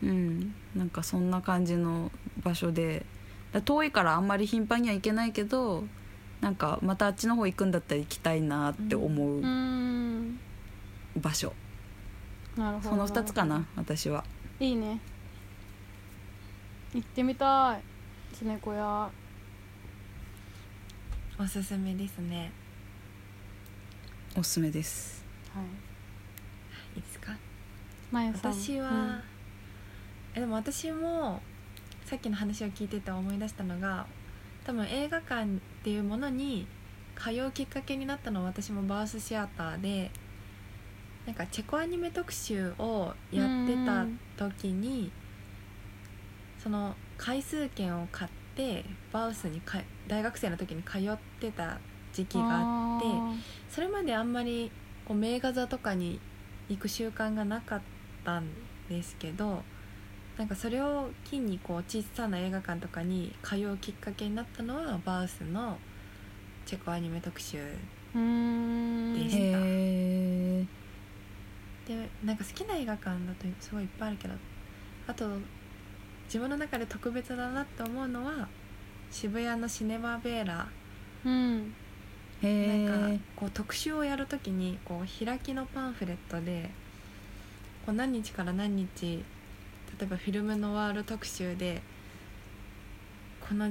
[0.04, 0.54] うん。
[0.76, 2.12] なんかそんな感じの
[2.44, 3.06] 場所で。
[3.52, 5.84] だ遠いからあんまり頻繁には行けないけど
[6.40, 10.40] なんかまたあっちの方行くんだったら行きたいなって思ううーん。
[11.18, 11.52] 場所、
[12.56, 12.90] なるほど。
[12.92, 14.24] その2つかな私は。
[14.60, 15.00] いいね。
[16.94, 18.36] 行ってみたい。
[18.36, 19.10] きねこ屋。
[21.40, 22.52] おすすめですね。
[24.38, 25.26] おすすめです。
[26.96, 27.00] い。
[27.00, 27.36] いですか？
[28.12, 29.39] 私は、え
[30.40, 31.42] でも私も
[32.06, 34.08] さっきの話を聞いてて思い出したのが
[34.66, 35.48] 多分映画館っ
[35.84, 36.66] ていうものに
[37.18, 40.12] 通うきっかけになったのは私もバースシアターで
[41.26, 44.06] なんかチェコアニメ特集をやってた
[44.38, 45.12] 時に
[46.64, 51.80] その回数券を買ってバウスにか大学生の時に通ってた
[52.14, 53.06] 時期があって
[53.70, 54.72] それまであんまり
[55.06, 56.20] こう名画座とかに
[56.70, 57.82] 行く習慣がなかっ
[58.24, 58.48] たん
[58.90, 59.64] ですけど
[60.40, 65.78] なんかそれを機にこう小さな映画館とかに通うきっかけになったのはバースの
[66.66, 67.58] チェコアニメ特集
[69.14, 69.60] でした。
[71.86, 74.34] でなんか好きな映画館だとすごいいっぱいあるけど
[75.08, 75.28] あと
[76.26, 78.48] 自分の中で特別だなって思うのは
[79.12, 80.68] 渋谷のシネマベーラ
[81.26, 81.74] うん。
[82.42, 86.70] へなんえかこう特集をやるときにこう開きのパンフレットで
[87.86, 89.26] こう何日から何日
[90.00, 91.82] 例えばフィルムノワール特集で
[93.48, 93.70] この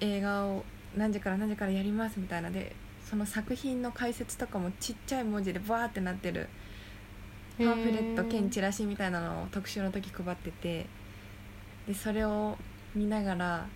[0.00, 0.64] 映画を
[0.96, 6.48] 何時から何時からやりますみたいなでその作品の解説とかもちっちゃい文字でバーってなってる
[7.58, 10.86] パンフレット兼チラシみたいなのを特集の時配ってて
[11.86, 12.56] でそれを
[12.94, 13.66] 見ながら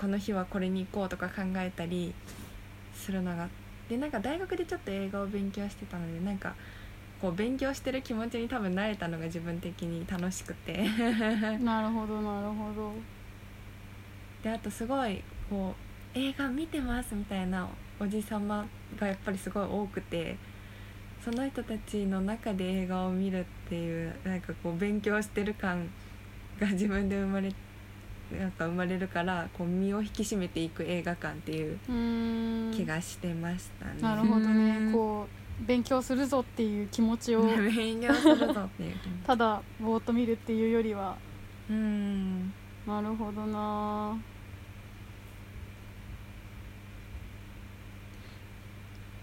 [0.00, 2.14] この日はこれに行こうとか考えたり
[2.94, 3.48] するのが
[3.90, 6.54] でなんか大学でちょっと映画を勉強してたのでなんか
[7.24, 10.84] こう勉強してる気持ちに多分慣れたのが自分的に楽しくて。
[11.64, 12.92] なるほどなるほど。
[14.42, 15.74] であとすごいこ
[16.14, 17.66] う映画見てますみたいな
[17.98, 18.66] おじさま
[18.98, 20.36] がやっぱりすごい多くて
[21.24, 25.88] その人たちの中で映画を見るっていうなんかこう勉強してる感
[26.60, 27.50] が自分で生まれ
[28.38, 31.78] なんか生まれるからこう身を引き締めていく映画館っていう
[32.74, 34.02] 気がしてましたね。
[34.02, 34.92] なるほどうんね。
[34.92, 38.94] こう勉強するぞっていう気持ちを 勉強するぞっていう
[39.26, 41.16] ただぼーっと見るっていうよりは
[41.70, 42.52] うん。
[42.86, 44.18] なるほどな。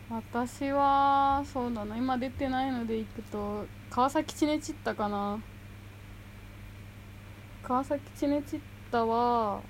[0.09, 1.95] 私はそうだな。
[1.95, 5.39] 今出てないのでいくと川崎チネチッタかな。
[7.63, 8.59] 川崎チネチッ
[8.91, 9.61] タは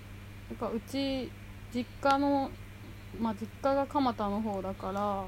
[0.50, 1.30] なんかうち
[1.74, 2.50] 実家の
[3.20, 5.26] まあ実家が蒲田の方だから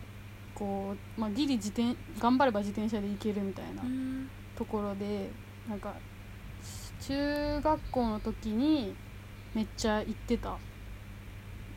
[0.55, 4.29] こう、まあ、ギリ自転頑張れば自転車で行けるみたいなうん。
[4.55, 5.29] ところで
[5.67, 5.95] なんか
[7.01, 8.95] 中学校の時に
[9.53, 10.57] めっちゃ行ってた。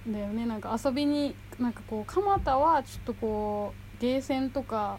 [0.08, 0.46] んだよね。
[0.46, 4.98] なんか遊びになんかこう蒲田はちょっとこうゲーセンとか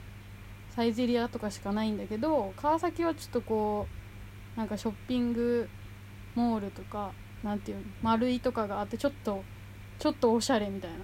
[0.71, 3.87] サイゼリアとかしかないんだけど川崎はちょっとこ
[4.55, 5.69] うなんかショッピング
[6.35, 7.11] モールとか
[7.43, 9.43] なんていうの丸いとかがあってちょっと
[9.99, 10.97] ちょっとおしゃれみたいな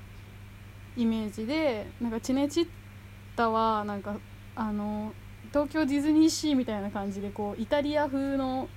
[0.95, 2.67] イメージでなんかチネチッ
[3.35, 4.15] タはなんか
[4.55, 5.13] あの
[5.49, 8.67] 東京ディズニーシーみたいな感じでこうイタリア風の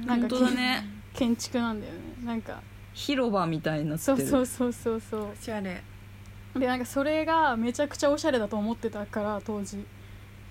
[0.00, 0.84] なんか本当だね。
[1.12, 2.00] 建築なんだよね。
[2.24, 5.82] なんか広場みたいになってそるうそうそうそうそおしゃれ。
[6.54, 9.84] うでなんかそれがめちゃくちゃおしゃれだと思ってたから当時。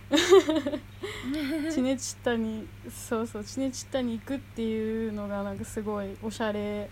[1.72, 6.90] チネチッタにそうそうチネチッタに行くっていうのがなんかすごいおしゃれ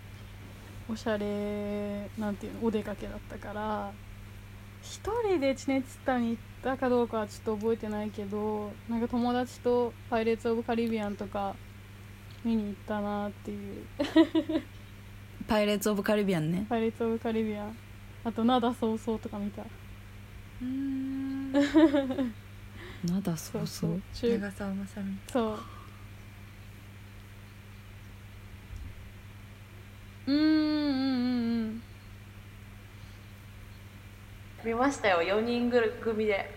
[0.89, 3.91] おしゃれなんていうのお出かけだったから
[4.81, 11.55] 一人でチネチッタに行ったかどうかはちょっと覚えてないけどなんか友達と「パイレーツ・オブ・カリビアン」とか
[12.43, 13.85] 見に行ったなっていう。
[15.47, 17.77] パイレーツ・オブ・カリビアンね「パイレーツ・オブ・カリビアン」
[18.23, 19.63] あと「灘そうそう」とか見た。
[20.61, 21.51] うん。
[21.51, 23.79] まだそそううそ
[24.13, 24.39] そう。
[24.39, 25.17] 長澤まさみ。
[25.31, 25.59] そう
[30.27, 31.81] うんうんうんうん。
[34.63, 36.49] 見ましたよ4人組で。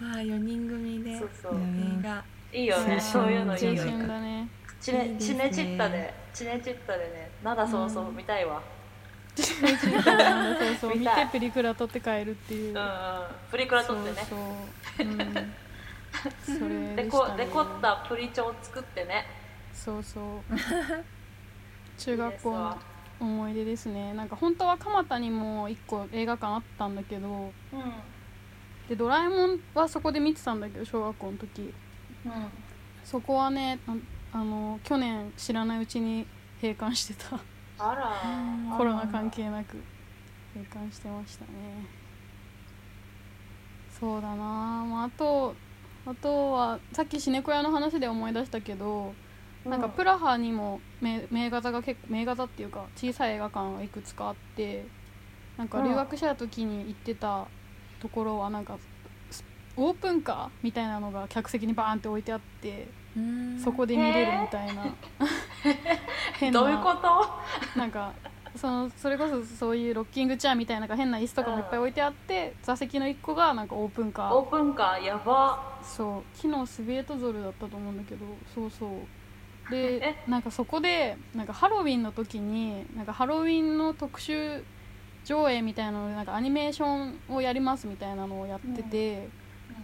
[0.00, 1.18] ああ4人組で。
[1.18, 1.54] そうそう。
[1.56, 3.84] うん映画いいよねそういうのいい青よ
[4.20, 4.48] ね。
[4.80, 5.50] チネいいですね。
[5.50, 6.14] チネチッタで。
[6.32, 7.30] チネチッタでね。
[7.42, 8.62] 灘そうそう見たいわ。
[9.36, 12.70] そうそう見てプリクラ撮って帰るっていう。
[12.70, 13.22] うんうん。
[13.50, 14.16] プリクラ撮ってね。
[14.28, 14.38] そう
[14.96, 15.18] そう、うん、
[16.58, 17.08] それでね。
[17.10, 19.26] こで凝ったプリチョを作ってね。
[19.72, 20.24] そうそう
[22.00, 22.78] 中学校の
[23.20, 24.14] 思い出ですね。
[24.14, 27.52] なんか本当は蒲田にも1個映画館あったんだけどうん。
[28.88, 31.74] でドラえもんはそこで見てたんだけど小学校の時。
[32.24, 32.32] うん。
[33.04, 36.26] そこはねああの去年知らないうちに
[36.62, 37.38] 閉館してた。
[37.78, 38.16] あら。
[38.76, 39.76] コロナ関係なく
[40.54, 42.00] 閉館してましたね。
[43.90, 45.54] そうだなまあ、あと
[46.06, 49.12] あとはさっきシネコ屋の話で思い出したけど、
[49.64, 54.86] なんかプラハにも名名画座が結構名画座っていうか小さい映画館がいくつかあって
[55.58, 57.46] なんか留学した時に行ってた
[58.00, 58.78] ところはなんか
[59.30, 59.44] ス
[59.76, 62.88] オープンカーみたいなのが客席にバーンって置いてあって
[63.62, 64.86] そこで見れるみたいな。
[66.38, 67.78] 変などういうこと？
[67.78, 68.12] なんか
[68.56, 74.34] そのそれこそそういうロッキングチェアみたいな変な椅子とかもいっぱい置いてあって座席の1個がなんかオープンカー。
[74.34, 75.78] オープンカーやば。
[75.82, 76.36] そう。
[76.36, 78.90] 昨日スビエトゾルだったと思うんだけどそうそう
[79.70, 80.16] でえ？
[80.28, 84.64] なんかそこでなんかハロウィンの時になんかハロウィンの特集
[85.24, 89.28] 上映みたいなのでなんかアニメーションをやりますみたいなのをやってて、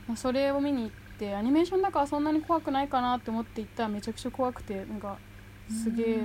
[0.07, 5.19] まあそれを見に行ってアニメーションだからそんなに怖くないかなって思って行ったらめちゃくちゃ怖くてなんか
[5.71, 6.19] すげえ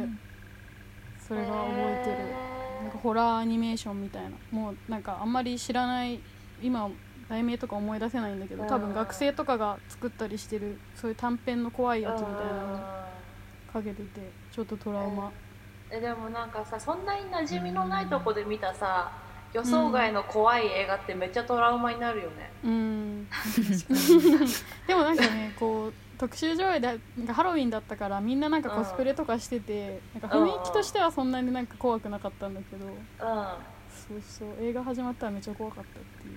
[1.28, 2.52] それが覚えてる。
[2.84, 4.32] なんかホラーアニメーションみたいな。
[4.52, 6.20] もうなんかあんまり知らない
[6.62, 6.90] 今
[7.30, 13.11] 題名とか思い出せないんだけど多分学生とかが作ったりしてるそういう短編の怖いやつみたいなの
[13.72, 15.32] かけててちょっとトラウマ。
[15.90, 19.12] えでもなんかさそんなに馴染みのないとこで見たさ
[19.54, 23.28] 予想外の怖い映画ってめっちゃトラウマになるよね、うん。
[24.88, 32.86] でもなんかねこう特集上映でなんかハロウィンだったからみんななんかコスプレとかしててなんか雰囲気としてはそんなになんか怖くなかったんだけど。
[32.86, 32.96] うん。
[33.92, 36.32] そうそう映画始まったらめっちゃ怖かったってい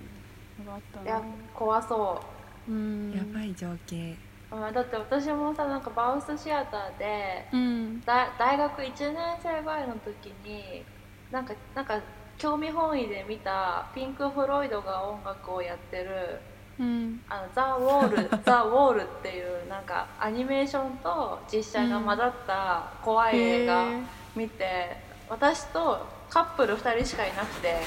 [0.63, 2.21] うのがあったいやね怖そ
[2.69, 3.13] うん。
[3.13, 4.17] やばい情景
[4.55, 8.01] う、うん、だって私もさなんかバウスシアターでうん。
[8.03, 10.85] だ大学1年生ぐらいの時に
[11.31, 12.01] なんかなんか
[12.39, 16.41] 興味本位で見たピンク・フロイドが音楽をやってる
[16.79, 17.21] うん。
[17.29, 23.87] あのザ・ウォール ザ・ウォールっていうなんかアニメーションと実写が混ざった怖い映画
[24.35, 24.97] 見て、
[25.29, 27.81] 私とカップル2人しかいなくて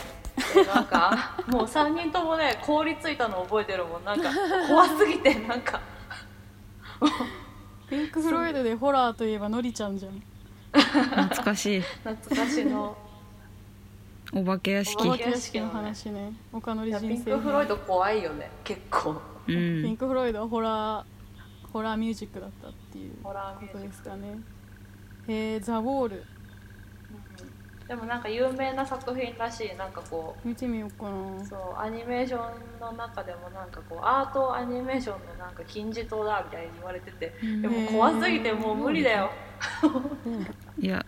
[0.53, 4.05] で なんかもう3人ともね凍りついたの覚えてるもん。
[4.05, 4.29] なんか
[4.67, 5.79] 怖すぎてなんか
[7.89, 10.21] ピンク・フロイドでホラーといえばのりちゃんじゃん。
[10.71, 11.81] 懐かしい。
[11.81, 12.97] 懐かしの。
[14.33, 15.07] お化け屋敷。
[15.07, 16.33] おお化け屋敷の話ね。
[16.51, 16.83] 岡の。
[16.83, 18.51] りいやピン人生ク・フロイド怖いよね。
[18.63, 19.11] 結構。
[19.11, 21.03] うピンんク・フロイドはホラー
[21.71, 24.39] ホラーミュージックだったっていうホラーミュことですかね。
[25.27, 26.23] へえザ・ウォール
[27.87, 31.41] でもなんか有名な作品らしいなんかこ見てみようかな。
[31.41, 39.31] うそうアニメーションの中でもなんかこうアートアニメーションのなんか金字塔だみたいに言われててでも怖すぎてもう無理だよ。
[40.77, 41.05] いや。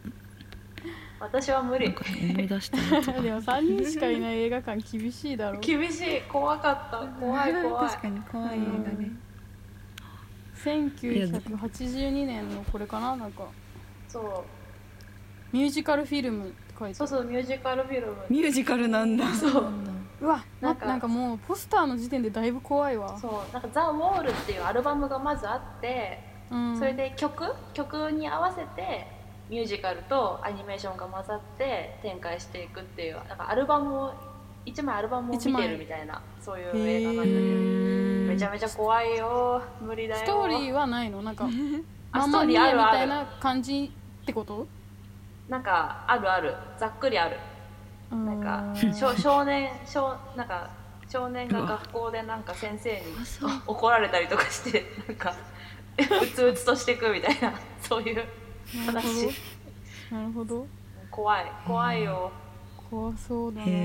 [1.20, 1.88] 私は無理。
[1.88, 2.78] なんか思い出した
[3.22, 5.60] でも3人しかいない映画館厳しいだろ。
[5.60, 6.22] 厳しい。
[6.22, 7.06] 怖かった。
[7.20, 7.90] 怖い怖い。
[7.92, 8.64] 確かに怖い映画
[8.94, 9.12] ね。
[10.56, 13.44] 1982年のこれかななんか。
[14.08, 14.60] そう。
[15.52, 18.16] ミュージカルフィルム書いてそうそうミュージカルフィルム。
[18.30, 19.28] ミュージカルなんだ。
[19.34, 19.66] そう。
[20.22, 23.18] うわなんんかなんかもうポスターの時点でだいぶ怖いわ。
[23.18, 26.20] そうなんか「ザ・ウォールっていうアルバムがまずあって
[26.52, 26.78] うん。
[26.78, 27.44] それで曲？
[27.74, 29.08] 曲に合わせて
[29.50, 34.14] ミュージカルとアニメーションが混ざって展開していくっていうなんかアルバムを
[34.66, 37.36] 1枚アルバムを見て一枚るみたいなそういう映画なんだけど
[38.34, 39.62] めちゃめちゃ怖いよ。
[39.82, 40.22] 無理だよ。
[40.22, 41.22] ストーリーはないの？
[41.24, 41.48] なんか
[42.12, 44.68] あマンマミストーリーあるみたいな感じってこと？
[45.50, 46.56] なんかあるある。
[46.78, 47.38] ざっくりある。
[48.12, 50.70] なんかうん少少年少なんか
[51.08, 53.02] 少年が学校でなんか先生に
[53.68, 55.34] 怒られたりとかしてなんか
[56.22, 58.28] うつうつとしていくみたいな そういうなる
[59.02, 59.28] ほ話。
[60.12, 60.68] どなるほど。
[61.12, 61.52] 怖い。
[61.68, 62.32] 怖いよ、
[62.90, 63.76] 怖そうだなこれ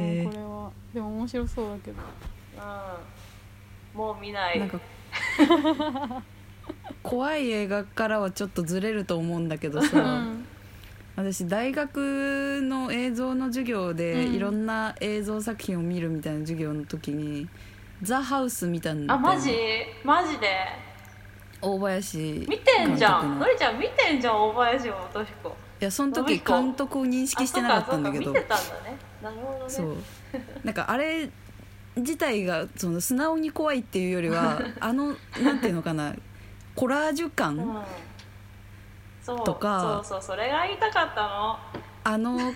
[0.43, 0.71] は。
[0.95, 1.99] でも面白そうだけど。
[3.95, 4.61] うん、もう見ない。
[4.61, 4.79] なんか
[7.03, 10.44] 怖い映画からはちょっとずれると思うんだけどうさ、ん
[11.17, 14.35] 私大学の映像の授業でうん。
[14.35, 17.49] いろんな映像作品を見るみたいな授業の時に
[18.03, 19.53] 「ザ・ハウス」見たんだよあマジ？
[20.03, 20.49] マジで？
[21.61, 23.39] 大林見てんじゃん。
[23.39, 23.47] の。
[23.47, 25.49] のりちゃん見てんじゃん大林元彦
[25.81, 28.33] いやその時監督を認識してなかったんだけど。
[28.33, 28.97] 見てたんだね。
[29.23, 29.71] なるほどね。
[29.71, 29.97] そう。
[30.65, 31.31] なんかあれ
[31.97, 36.15] 自体がその素直に怖いっていうよりは あのなんていうのかな。
[36.75, 37.83] コラージュ感、うん
[39.25, 40.03] とか。
[40.05, 41.59] そうそうそれが言いたかったの。
[42.05, 42.53] あの語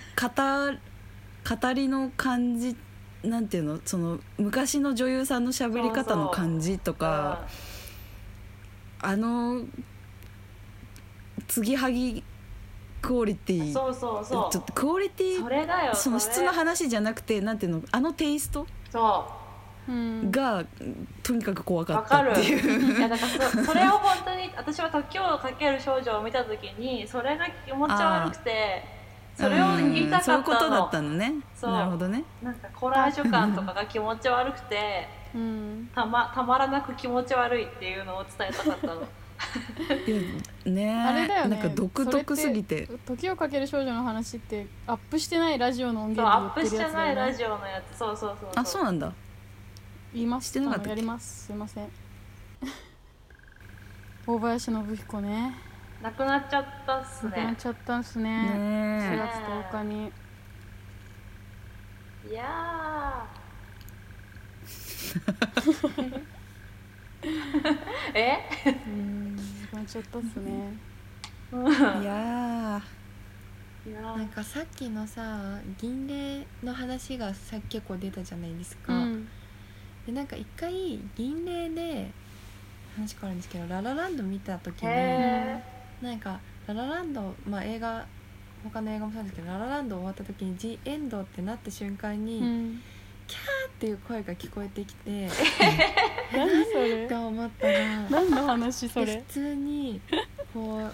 [1.61, 2.75] 語りの感じ
[3.23, 3.79] なんていうの？
[3.83, 7.47] その昔の女優さんの喋り方の感じとか。
[9.01, 9.63] あの
[11.47, 12.23] 継ぎはぎ
[13.01, 13.67] クオリティ。
[13.67, 14.51] うんそうそうそう。
[14.51, 17.81] ちょっとクオリティそそのれ質の話じゃなくてなんていうの？
[17.91, 18.67] あのテイスト？
[18.91, 19.01] そう。
[19.35, 19.38] ん
[20.31, 20.63] が
[21.23, 22.97] とにかく怖うかったっていう。
[22.97, 28.83] いやだからそそれを本当に私は時をかける少女を見た時にそれが気持ち悪くて
[29.35, 30.37] それを言いたかったの。
[30.37, 31.33] うんそういうことだったのね。
[31.55, 31.71] そう。
[31.71, 32.23] なるほどね。
[32.41, 35.89] なんかコラージュ感とかが気持ち悪くてうん。
[35.95, 39.07] たまたまらなく気持ち悪いっていうのを伝えたかったの。
[40.65, 41.57] ねあれだよね。
[41.57, 42.87] なんか独特すぎて。
[43.05, 47.15] 時をかける少女の話ってアップしてないラジオの音そう源でアップして言ってるやつだよね。
[47.15, 47.97] ないラジオのやつ。
[47.97, 48.49] そうそうそう。
[48.55, 49.13] あそうなんだ
[50.13, 50.49] 言います。
[50.49, 51.45] してなかったっやります。
[51.45, 51.89] すいません。
[54.25, 55.55] 大林信彦ね。
[56.01, 57.31] なくなっちゃったっすね。
[57.31, 58.29] 亡くなっちゃったんすね。
[58.53, 60.11] 4ね月10日に。
[62.29, 63.39] いやー。
[68.13, 68.37] え？
[68.87, 70.73] うん亡くなっちゃったっすね。
[71.51, 71.55] え
[72.01, 72.81] いや
[73.87, 79.08] いやなんかさっきのさ銀霊の話がさっき結構出たじゃないですか、うん
[80.09, 82.09] でなんか一回銀霊で
[82.95, 85.63] 話変わるんですけど「ララランド」見た時にへ
[86.01, 88.05] なんか「ララランド」まあ映画
[88.63, 92.81] 他の映画もそうですけど「ララランド」終わった時に「ジ・エンド」ってなった瞬間に「っうん。
[93.79, 95.29] ていう声が聞こえてきて
[96.35, 99.23] 何そってれ思ったら何の話そでれ？
[99.27, 100.01] 普通に
[100.53, 100.91] こう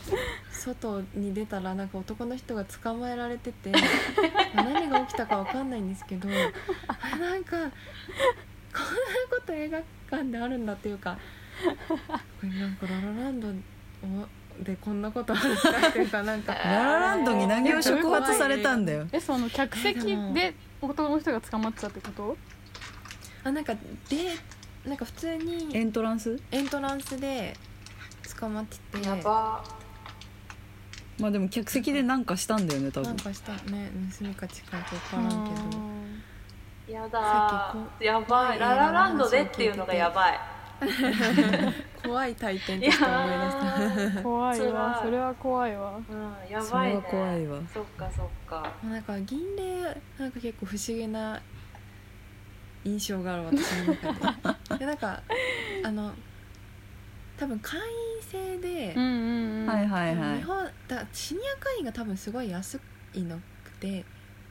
[0.53, 3.72] 外に出たらなんか男の人が捕まえられてて
[4.53, 6.28] 何が起きたかわかんないんですけど
[6.88, 7.72] あなんか
[8.76, 8.91] こんな
[9.30, 11.17] こと映画館であるんだっていうか
[11.63, 13.47] これなんかララランド
[14.63, 19.07] でこんなことあるんだっていうかなんかー ララランドに何を触発されたんだよ。
[19.11, 22.38] えその客席で男の人が捕まってたってこと？
[23.43, 23.73] あなんか
[24.09, 24.36] で
[24.86, 26.39] なんか普通エにントランス？
[26.51, 27.55] エントランスで
[28.39, 29.07] 捕まってて。
[29.07, 29.63] やば。
[31.19, 33.03] まあでも客席で何かしたんだよね多分。
[33.07, 33.53] なんかした。
[33.71, 35.30] ね盗みかちか分からん
[35.71, 36.04] けど。
[36.88, 38.59] やだやばい。
[38.59, 40.39] ララランドでっていうのがやばい。
[42.05, 43.33] 怖い体験として思い出
[44.11, 44.21] した。
[44.23, 45.01] 怖いわ。
[45.03, 45.99] それは怖いわ。
[46.09, 46.91] うんやそばいね。
[46.91, 47.59] れは怖いわ。
[47.73, 48.71] そっかそっか。
[48.83, 49.83] なんか銀霊
[50.17, 51.41] なんか結構不思議な
[52.83, 54.13] 印象がある私の中
[54.75, 54.77] で。
[54.79, 55.21] でなんか
[55.83, 56.13] あの
[57.38, 62.79] 多分会員制で日本だシニア会員が多分すごい安
[63.13, 64.05] いのくて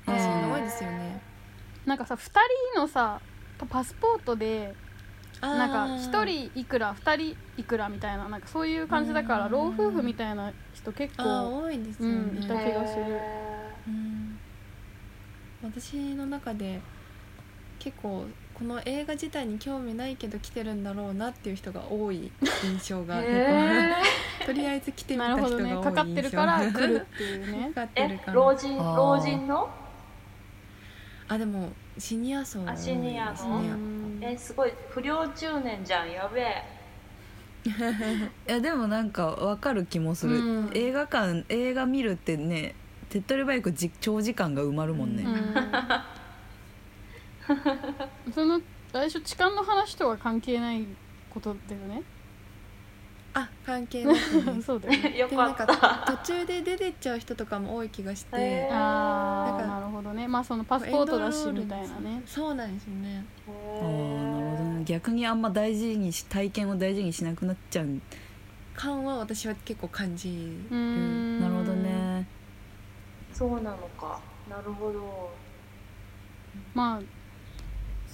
[0.07, 1.34] 安いの多いですよね
[1.87, 2.19] なんかさ2
[2.75, 3.21] 人のさ
[3.71, 4.75] パスポートで
[5.41, 13.03] なんか1人いくら2人いくらみたいななんかそういう感じだからうん老夫婦みたいな人結構多いですよね、うんいた気がする。
[13.03, 13.21] へ
[13.89, 14.39] うん。
[15.63, 16.81] 私の中で
[17.79, 18.25] 結構
[18.55, 22.31] この映画自体に興味ないけど来てるんだろうなっていう人が多い
[22.63, 23.07] 印象ー。
[23.07, 23.95] が、へ
[24.47, 25.91] とりあえず来てみなるほどた人が多い印象。
[25.91, 25.91] ね。
[25.91, 27.73] かかってるから来るっていうね。
[28.33, 29.84] 老人老人の？
[31.29, 32.69] あでもシニア層。
[32.69, 33.75] あシニアのシニア。
[33.75, 34.73] うんえすごい。
[34.91, 36.63] 不良中年じゃんやべえ。
[37.67, 37.71] い
[38.51, 40.71] やでもなんかわかる気もする、うん。
[40.75, 42.75] 映画館映画見るってね
[43.09, 45.55] 手っ取り早くじ長時間が埋まるもんね、うん。
[48.33, 48.61] その
[48.93, 50.87] 最初痴漢の話とは関係ない
[51.31, 52.03] ことだよね
[53.37, 55.19] あ関係ないですそうだよね。
[55.19, 56.17] よでもなんかかった。
[56.17, 58.75] 途中で出てっちゃう人とかも多い気がして、へー。
[58.75, 60.29] あなんかあなるほどね。
[60.29, 62.23] まあそのパスポートだしみたいなね。
[62.27, 63.25] そうなんですよね。
[63.49, 67.89] ああなるほどね逆にあんま大事にし体験を大事にしなくなっちゃう、
[68.77, 70.29] 感は私は結構感じ
[70.71, 70.77] る。
[70.77, 71.41] うん。
[71.41, 72.27] なるほどね。
[73.33, 74.21] そうなのか。
[74.49, 75.33] なるほど。
[76.73, 77.01] まあ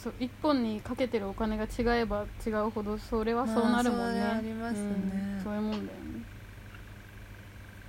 [0.03, 4.81] そう一本にかけてるお金が違えば違うほどそれはそうなるもんね、まあそれありますね。
[4.81, 5.91] うんそういうもんだよね。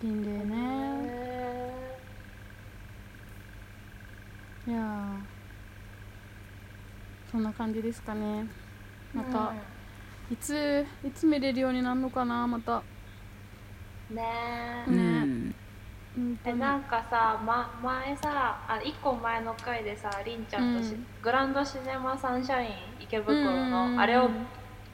[0.01, 0.55] 銀霊ね。
[4.67, 5.19] へいやー
[7.31, 8.21] そんな感じですかね。
[8.21, 8.45] ー
[9.13, 9.53] また、
[10.29, 10.35] い。
[10.35, 12.83] ついつ見れるようになるのかなまた。
[14.09, 14.23] うんね。
[14.87, 15.55] えうねん
[16.43, 21.05] えなんかさ、ま、前さあ1個前の回でさりんちゃんとし、うん。
[21.21, 24.29] グランドシネマサンシャイン池袋のあれを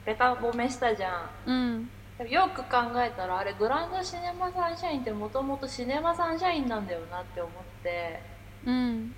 [0.06, 1.50] ベタ褒めしたじゃん。
[1.50, 1.90] うん。
[2.18, 7.52] でもよく考えたらあれグランドシネマサンシャインってもともとシネマサンシャインなんだよなって思っ
[7.82, 8.20] て。
[8.64, 9.12] うん。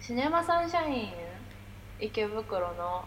[0.00, 1.08] シネマサンシャイン
[2.00, 3.04] 池袋の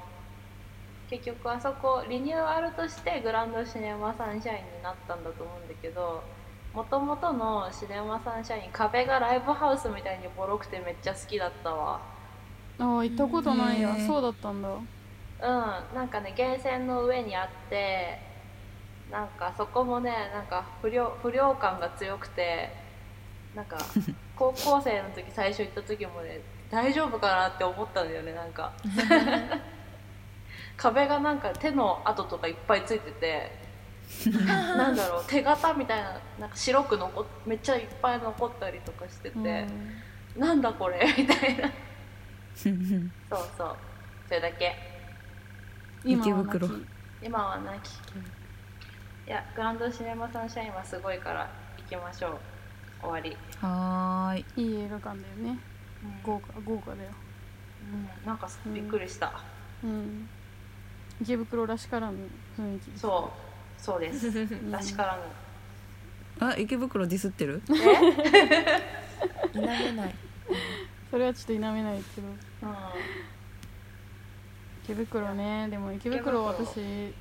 [1.09, 6.23] 結局あそこリニューアルとしてグランドシネマサンシャインになったんだと思うんだけど
[6.79, 11.99] もともとのシネマサンシャイン壁がライブハウスみたいにボロくてめっちゃ好きだったわ。
[12.79, 13.93] ああ行ったことないや。
[14.07, 14.69] そうだったんだ。
[14.69, 14.81] うん
[15.93, 18.17] なんかね源泉の上にあって
[19.11, 22.69] なんかそこもねなんか不良不良感が強くて
[23.53, 23.77] なんか
[24.37, 26.39] 高校生の時最初行った時もね
[26.71, 28.71] 大丈夫かなって思ったんだよねなんか。
[30.77, 33.68] 壁がなんか手の跡とかいっぱいついてて
[34.75, 40.41] なんだろう手形みたいななんか白く残っめっちゃいっぱい残ったりとかしてて、うん。
[40.41, 41.69] なんだこれみたいな。
[42.55, 42.77] そう
[43.57, 43.77] そう。
[44.27, 44.75] それだけ。
[46.03, 46.69] 今は池袋。
[47.21, 47.89] 今はなき。
[49.27, 52.39] いやグランドシネマサンシャインはすごいから行きましょう。
[53.01, 54.45] 終わり、はーい。
[54.57, 55.59] いい映画館だよね。
[56.23, 57.09] 豪華豪華だよ。
[57.91, 59.31] うん、なんかびっくりした、
[59.83, 60.27] うん。
[61.21, 62.17] 池袋らしからぬ
[62.57, 63.48] 雰囲気そう
[63.81, 64.27] そうです。
[64.27, 65.21] うんらしからぬ
[66.51, 67.61] あ池袋ディスってる？
[67.69, 67.73] え、
[69.53, 70.15] 否めない。
[71.11, 72.27] それはちょっと否めないけど。
[72.27, 72.35] うん、
[74.83, 75.67] 池袋ね。
[75.69, 76.43] でも池袋池袋。
[76.45, 77.13] 私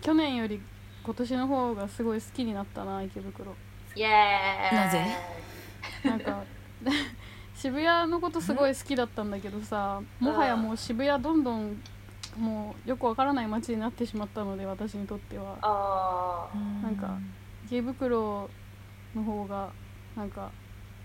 [0.00, 0.60] 去年より
[1.04, 3.54] 今年の方がすごい好きになったな池袋。
[3.94, 4.76] イエーイ。
[4.76, 5.04] なぜ？
[6.04, 6.42] なんか
[7.54, 11.80] 渋谷のことすごい好きだったんだけどさもはやもう渋谷どんどん
[12.38, 15.56] もうよくわからない街になってしまったので私にとっては。
[15.62, 16.48] あ
[16.82, 17.18] なんか
[17.66, 18.48] 池袋
[19.14, 19.70] の方が
[20.16, 20.50] なんか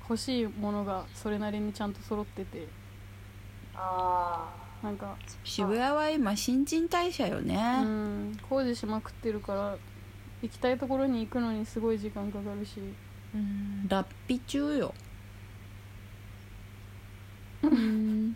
[0.02, 2.60] 欲しいものがそれなりにちゃんと揃ってて。
[2.60, 2.68] ー。
[3.76, 4.50] あ
[4.82, 8.38] なんか渋谷は今新陳代謝ようね、ん。
[8.50, 9.78] 工事しまくってるから
[10.42, 12.80] 行きたいところに行くのにすごい時間かかるし。
[13.36, 13.88] うん。
[13.88, 14.94] 脱皮中よ。
[17.62, 18.36] うん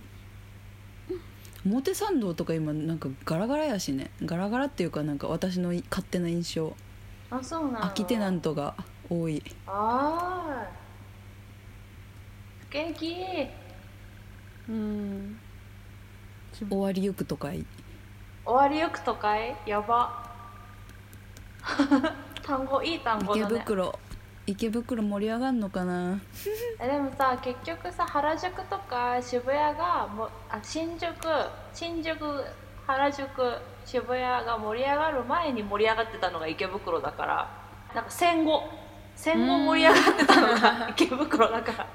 [1.66, 4.11] 表参道とか今なんかガラガラやしね。
[4.26, 6.68] ガラガラっていうかなんか私のい勝手な印象。
[7.32, 7.80] ーあそうなの？
[7.80, 8.76] 空きテナントが
[9.09, 9.41] 多い。
[9.66, 10.68] ああ
[12.61, 13.16] 不景気
[14.70, 15.39] うん。
[16.53, 17.66] 渋終わりゆく都会
[18.45, 20.22] 終わりゆく都会やば。
[22.43, 23.59] 単語いい単語池だね。
[23.61, 23.97] 袋
[24.46, 26.20] 池袋盛り上がんのかな？
[26.80, 31.16] えでもさ結局さ原宿とか渋谷がもあ新宿
[31.74, 32.20] 新宿
[32.86, 33.28] 原宿
[33.86, 37.50] 渋谷が盛り上がる前に盛り上がってたのが池袋だから。
[37.96, 38.64] なんか戦後。
[39.16, 41.88] 戦後盛り上がってたのが 池袋だから。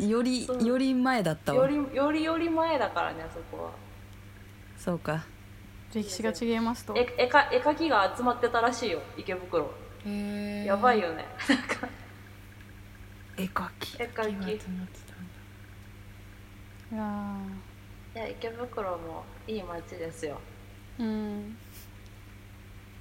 [0.06, 3.70] よりより前だったよわりよりより前だからねあそこは。
[4.78, 5.24] そうか。
[5.92, 6.94] 歴史が違いますと。
[6.96, 9.68] え絵か絵描きが集まってたらしいよ池袋
[10.66, 11.24] やばいよね。
[11.48, 11.88] なんか。
[13.36, 14.02] 絵描き。
[14.02, 14.52] 絵描き。
[14.52, 14.54] い
[16.90, 17.38] いや
[18.14, 20.40] や池袋もいい街ですよ。
[20.98, 21.56] ーうん。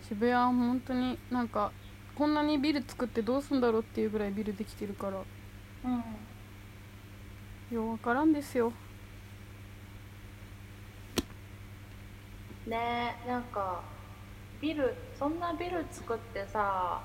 [0.07, 1.71] 渋谷は本当になんか
[2.15, 5.17] こんなにビル作ってどうすんだろうっていうぐらいビルできてるから。
[5.85, 6.03] うん。
[7.75, 8.71] ようわからんですよ。
[12.67, 13.81] ねえなんか
[14.61, 17.01] ビルそんなビル作ってさ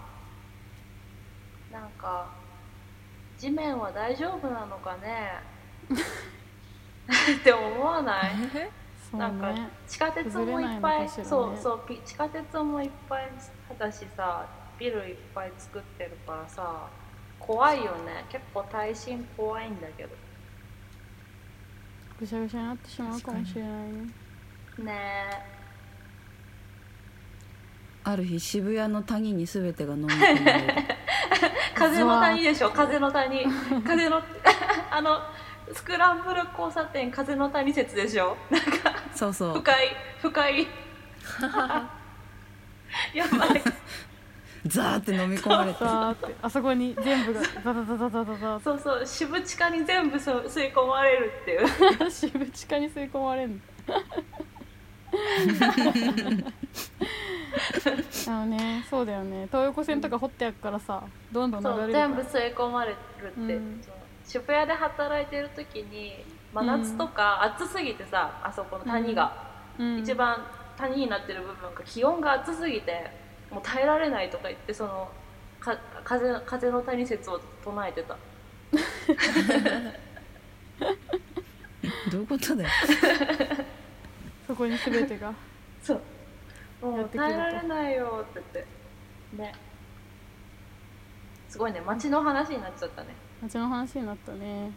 [1.71, 2.29] なんか
[3.39, 5.33] 地面は大丈夫なのかね？
[7.41, 8.33] って思わない？
[9.11, 11.09] そうなんかね地下鉄もいっぱい、ね。
[11.09, 13.29] そうそうピ地下鉄もいっぱい
[13.79, 14.47] だしさ
[14.79, 16.89] ビルいっぱい作ってるからさ
[17.39, 18.25] 怖いよね。
[18.29, 20.11] 結構耐震怖いんだけど。
[22.21, 24.13] ぐしゃぐしゃになってしまうかもしれないね。
[24.79, 25.62] ね
[28.05, 30.41] ある日渋谷の谷に全てが飲み込まれる。
[30.47, 30.99] え
[31.75, 32.71] 風の谷でしょ。
[32.71, 33.45] 風の谷。
[33.87, 34.23] 風の
[34.91, 35.21] あの
[35.73, 38.37] スクランブル交差点風の谷説でしょ。
[39.15, 39.55] そうそう。
[39.55, 40.67] 深い深い
[43.15, 43.63] やばい。
[44.67, 45.79] ザーって飲み込まれて。
[45.79, 48.61] さーってあそこに全部がザザザザザザザ。
[48.61, 49.07] そうそう。
[49.07, 52.11] 渋地下に全部そ吸い込まれるっていう。
[52.11, 53.59] 渋地下に吸い込まれんの
[58.29, 58.85] あのね。
[58.89, 59.47] そうだよね。
[59.47, 62.09] 東横線とか掘ってあるからさどんどん流れるから。
[62.09, 63.83] 全部吸い込まれるって、うん。
[64.25, 69.33] 渋谷で働いてる時に真夏とか暑すぎてさ、あそこの谷が、
[69.79, 69.99] うん。
[69.99, 70.45] 一番
[70.77, 73.11] 谷になってる部分が気温が暑すぎて
[73.51, 75.11] もう耐えられないとか言ってその
[75.61, 78.17] か風風の谷説を唱えてた。
[82.11, 82.71] どういうことだよ。
[84.47, 85.33] そこに全てが。
[85.83, 86.01] そう
[86.91, 89.43] やってくると耐えられないよって言って。
[89.43, 89.55] ね。
[91.49, 91.81] すごいね。
[91.81, 93.09] 街の話になっちゃったね。
[93.43, 94.73] 街の話になったね。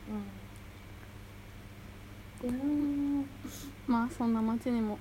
[2.43, 2.49] うん。
[2.49, 3.29] うん
[3.87, 4.99] まあそんな街にも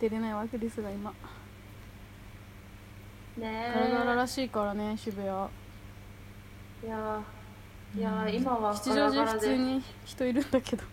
[0.00, 1.12] 出れないわけですが今。
[3.36, 5.28] ねガラガラらしいからね渋谷。
[5.28, 7.20] いや
[7.96, 10.84] いや今は吉祥寺普通に人いるんだけど。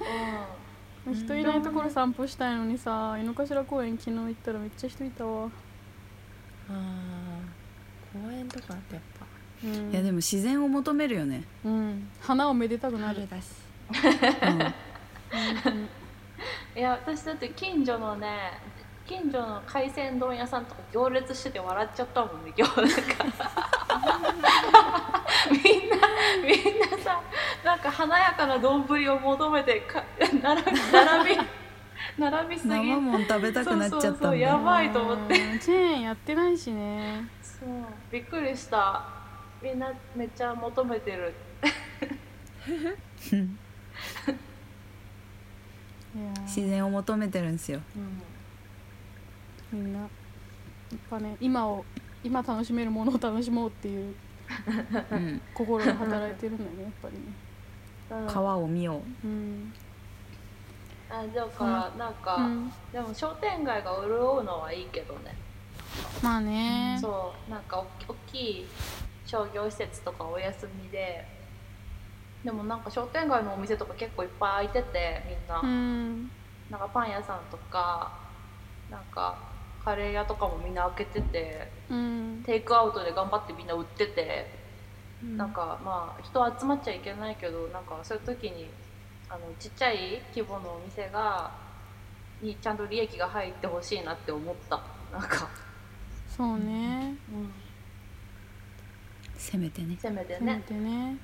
[0.00, 0.63] う
[1.12, 5.50] 人いないところ散歩したいのにさ井の頭公園昨日行ったらめっちゃ人いたわ。
[6.68, 9.26] あー公園とかってやっぱ。
[9.64, 9.90] うん。
[9.90, 12.08] いやでも自然を求めるよね、うん。
[12.20, 13.16] 花をめでたくなる。
[13.16, 13.48] 春だし。
[15.64, 16.78] うん。
[16.78, 18.60] いや私だって近所のね
[19.06, 22.80] 近所の海鮮丼屋さんとか行列してて笑っちゃったもんね今日。
[22.80, 22.96] なんか
[25.50, 25.96] みんな
[26.42, 27.20] みんなさ
[27.62, 30.02] なんか華やかな丼を求めてか
[30.42, 31.40] 並び並び
[32.18, 32.70] 並びすぎ。
[32.74, 35.38] 生もん食べたくなっちゃったんだそうそうそうやばいと思って。
[35.38, 37.28] うんチェーンやってないしね。
[37.42, 37.68] そう。
[38.10, 39.04] びっくりした。
[39.60, 41.34] みんなめっちゃ求めてる。
[46.14, 47.80] いやー自然を求めてるんですよ。
[47.96, 48.22] うん
[49.74, 50.08] みんなやっ
[51.10, 51.84] ぱね今を
[52.22, 54.14] 今楽しめるものを楽しもうっていう
[55.10, 57.22] うん、心が働いてるんだよねやっぱりね。
[58.10, 58.32] うん。
[58.32, 59.26] 川を見よう。
[59.26, 59.72] ん、
[61.10, 65.34] あだからなんか、うん、でも商店街が潤うのはいいけどね、
[66.22, 66.98] まあね。
[67.00, 68.66] そうなんかお大きい
[69.24, 71.26] 商業施設とかお休みで
[72.44, 76.30] でもなんか商店街のお店とか結構いっぱい開いててみんな、うん。
[76.70, 78.12] なんかパン屋さんとか
[78.90, 79.38] なんか
[79.84, 82.42] カレー屋とかもみんな開けててうん。
[82.44, 84.46] テイクアウトで頑張ってみんな売ってて、
[85.22, 85.36] うん。
[85.36, 88.66] なんかまあ人集まっちゃいけないけどなんかそういう時に
[89.28, 91.50] あのちっちゃい規模のお店が
[92.40, 94.80] にちゃんと利益が入ってほしいなって思った。
[95.12, 95.48] なんか、
[96.28, 97.14] そうね。
[97.32, 97.48] うん、う
[99.36, 99.96] せめてね。
[99.98, 101.16] せめてせめねてね。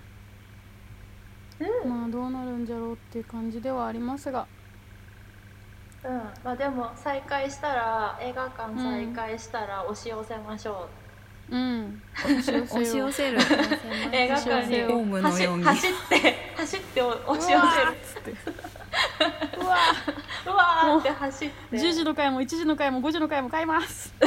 [1.85, 4.47] うん、まあどうなるんじゃろうっていう感じではありますが
[6.03, 10.89] うん、まあでも再開したら映画館再開したら押し寄せましょ
[11.51, 11.57] う。
[11.57, 12.03] ん。
[12.17, 13.39] 押し寄せる。
[13.39, 13.41] う、
[14.13, 15.65] 映画館にホームの走ように。
[15.65, 17.93] 走って走って押し寄せる。
[18.03, 18.31] つって
[19.61, 19.77] うわ
[20.47, 21.77] うわーって走って。
[21.77, 24.15] 10時の回も1時の回も5時の回も買います。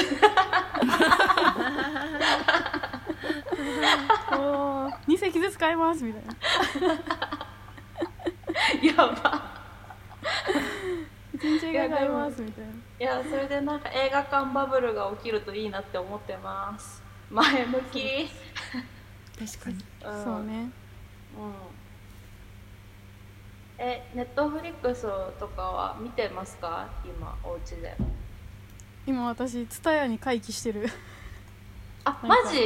[4.32, 4.94] おー。
[5.08, 6.36] 2席ずつ買いますみたいな。
[8.84, 9.54] やば
[11.44, 12.72] 1日が買いますみたいな。
[12.72, 17.04] いやそれでなんか映画館バブルが起きるといいなって思ってます。
[17.30, 18.30] 前向き、
[19.38, 19.76] 確かに。
[20.06, 20.54] うん、そうね。
[20.54, 20.70] うん。
[23.80, 25.02] えネットフリックス
[25.40, 26.88] とかは見てますか？
[27.04, 27.96] 今お家で。
[29.06, 30.88] 今私ツタヤに回帰してる。
[32.06, 32.60] あマジ？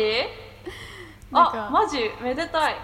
[1.32, 1.68] なんか。
[1.68, 1.98] あマジ？
[2.22, 2.76] めでたい。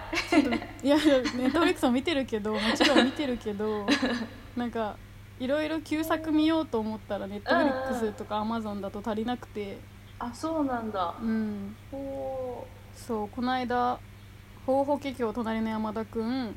[0.82, 3.86] いやいやネットフリックスも見てるけどもちろん見てるけど
[4.56, 4.96] なんか
[5.44, 9.78] いろいろ旧作見ようと思ったらネットフリックスとかアマゾンだと足りなくて
[10.18, 11.14] あそうなんだ。
[11.22, 11.76] うん。
[11.92, 12.66] お
[12.96, 14.00] そうこの間
[14.66, 16.54] 「ほうほけ郷隣の山田くん」ーうん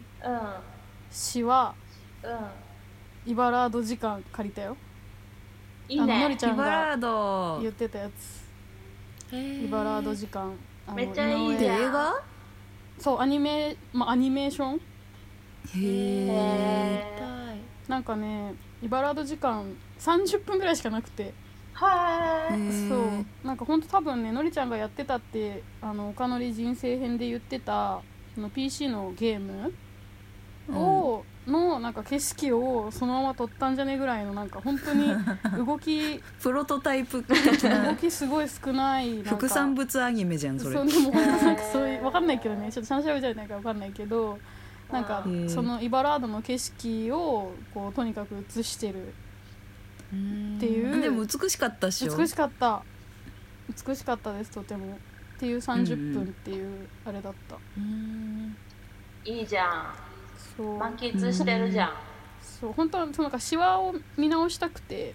[1.11, 1.75] 「詩は
[2.23, 2.29] う
[3.29, 3.33] ん。
[3.33, 4.77] イバラード時間借りたよ。
[5.89, 9.35] いいあののりねちゃんがイバラード言ってたやつ。
[9.35, 10.53] イイバラード時間。
[10.87, 11.81] あのめっちゃいいじゃん。
[11.83, 12.23] 映画
[13.01, 14.75] そうアニメ、まあ、アニメーション？
[14.75, 14.79] へ
[15.75, 17.91] えへー。
[17.91, 21.33] なんかねイバラード時間30分ぐらいしかなくて。
[21.73, 22.89] はい。
[22.89, 23.47] そう。
[23.47, 28.01] なんかほんと多分ねのりちゃんがやってたってあの岡のり人生編で言ってた
[28.35, 29.73] その PC のゲーム
[30.69, 35.09] を、のなんか景色をそのまま撮ったんじゃねぐらいのなんか本当に
[35.65, 40.75] 動きプロトタイプ的動なきすごい少ない副産物アニメじゃんそれ。
[40.75, 42.71] そうでもなんかそういうわかんないけどね。
[42.73, 44.39] ちょっとちゃんと調べちゃいないからわかんないけど
[44.91, 49.09] なんかそのイバラードの景色をこうとにかく映してる。
[49.09, 49.11] っ
[50.61, 51.01] ていう。
[51.03, 52.17] でも美しかったっしょ？
[52.17, 52.83] 美しかった。
[53.87, 54.95] 美しかったですとても。
[55.37, 58.57] っていう30分っていうあれだった、うん。
[59.25, 59.95] いいじゃん。
[60.57, 60.79] そう。
[60.79, 61.93] 満喫してるじゃん、
[62.41, 62.73] そう。
[62.73, 65.15] 本当はそのなんかシワを見直したくて。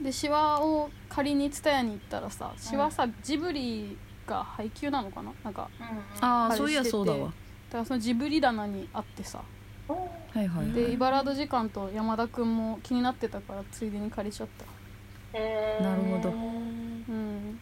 [0.00, 5.32] でシワを借りに蔦屋に行ったらさシワさ、ジブリが配給なのかな？
[5.44, 6.98] なんかうんああそういやあれしてて。
[6.98, 7.18] そうだわ。
[7.28, 7.32] だ
[7.72, 9.42] からそのジブリ棚にあってさ。
[9.88, 10.72] うんはいはい。
[10.72, 15.38] でイバラード時間と山田君も気になってたからついでに借りちゃった。
[15.38, 15.82] へー。
[15.82, 16.30] なるほど。
[16.30, 17.58] うん。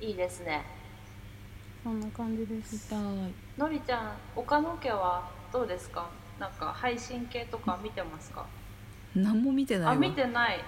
[0.00, 0.62] いいですね。
[1.82, 2.92] そんな感じです。
[3.56, 6.08] のりちゃん岡野家はどうですか？
[6.38, 8.44] なんか配信系とか見てますか？
[9.14, 10.60] 何も見てないあわ見てない。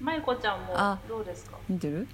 [0.00, 1.56] まいこちゃんもあどうですか？
[1.68, 2.06] 見てる？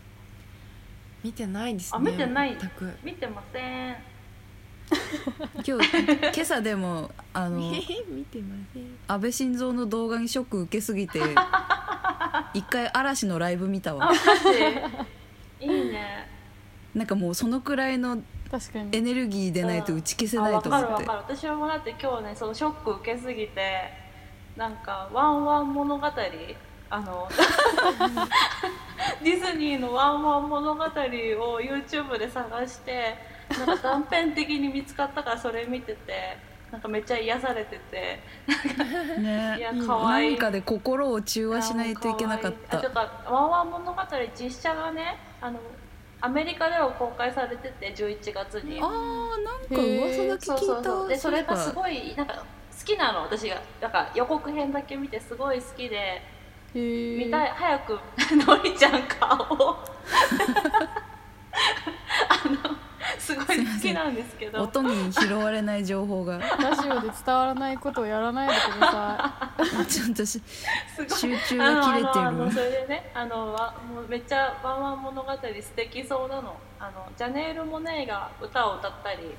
[1.25, 1.97] 見てないですね。
[1.97, 2.57] あ見てない。
[2.59, 2.91] 全く。
[3.03, 3.97] 見てません
[5.67, 5.91] 今日
[6.35, 7.59] 今朝でもあの
[8.09, 8.99] 見てません。
[9.07, 11.21] 安倍晋三の動画にショック受けすぎて
[12.55, 14.13] 一回嵐のライブ見たあわ
[15.61, 16.29] いいね。
[16.95, 18.19] なんかもうそのくらいの
[18.51, 18.97] 確かに。
[18.97, 20.87] エネルギーでないと打ち消せないと思って。
[20.87, 21.37] かるわかる。
[21.37, 23.93] 私もだって今日ねそのショック受けすぎて
[24.57, 26.07] なんか「ワンワン物語」
[26.93, 27.29] あの
[29.23, 33.17] ディズニーの「ワンワン物語」を YouTube で探して
[33.51, 36.39] なんか断片的に見つかったからそれ見てて
[36.71, 38.21] なんかめっちゃ癒されてて
[39.19, 39.59] いね。
[39.61, 40.31] や可愛い。
[40.33, 42.79] 何かで心を中和しないといけなかった。
[42.79, 44.01] っとワンワン物語
[44.39, 45.59] 実写がねあの
[46.21, 48.79] アメリカでは公開されてて11月に。
[48.81, 50.91] あーなんか噂だけ聞いた。
[50.91, 53.23] そうでそれがすいごいなんか好きなの。
[53.23, 56.23] 私がなんか予告編だけ見てすごい好きで。
[56.73, 57.51] 見たい。
[57.51, 57.99] 早く
[58.47, 59.37] のりちゃん顔
[59.71, 59.77] を。
[62.29, 62.77] あの
[63.19, 64.63] すごい好きなんですけど。
[64.63, 66.39] 音に拾われない情報が。
[66.39, 69.55] ラジオで伝わらないことをやらないでくださ
[69.89, 72.53] ちょっと集中が切れてる。
[72.53, 76.57] それでねあのわもうめっちゃ「ワンワン物語」素敵そうなの。
[76.79, 79.35] あのジャネール・モネーが歌を歌ったり。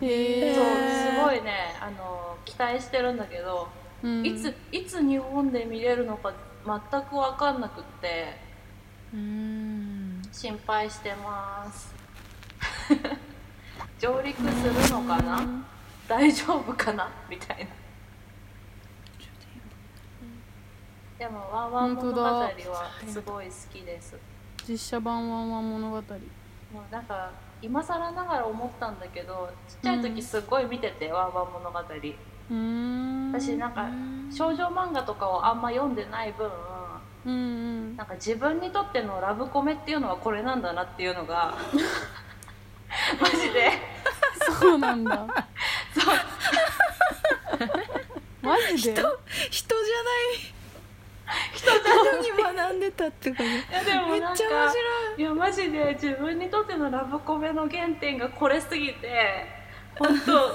[0.00, 3.68] いへえそうすごいねあの期待してるんだけど、
[4.02, 4.24] うん。
[4.24, 6.32] いついつ日本で見れるのか
[6.66, 8.36] 全く分かんなくって。
[9.12, 10.22] うーん。
[10.32, 12.03] 心配してます
[13.98, 15.40] 上陸するのかな？
[16.08, 17.08] 大丈夫かな？
[17.28, 17.70] みたいな。
[21.18, 22.50] でも「ワンワン物語」は
[23.06, 24.16] すごい好きです。
[24.68, 25.96] 実写版ワンワン物語。
[25.96, 27.30] もうなんか
[27.62, 33.32] 今更ながら思ったんだけどちっちゃい時すごい見てて「ワンワン物語」うーん。
[33.32, 33.86] 私なんか
[34.30, 36.50] 少女漫画とかをあんま読んでない分
[37.26, 37.96] うんうん。
[37.96, 41.54] なんか自分にとってのラブコメっていうのはこれなんだなっていうのが
[43.20, 43.72] マジで。
[44.60, 45.26] そうなんだ。
[45.94, 46.14] そう。
[48.46, 48.76] マジで？
[48.76, 49.14] 人じゃない。
[51.54, 53.42] 人じゃに学んでたってこと？
[53.44, 55.20] いやでもめっちゃ面白い。
[55.20, 59.46] いやマジで自分にとってのラブコメの原点がこれすぎて
[59.98, 60.52] 本当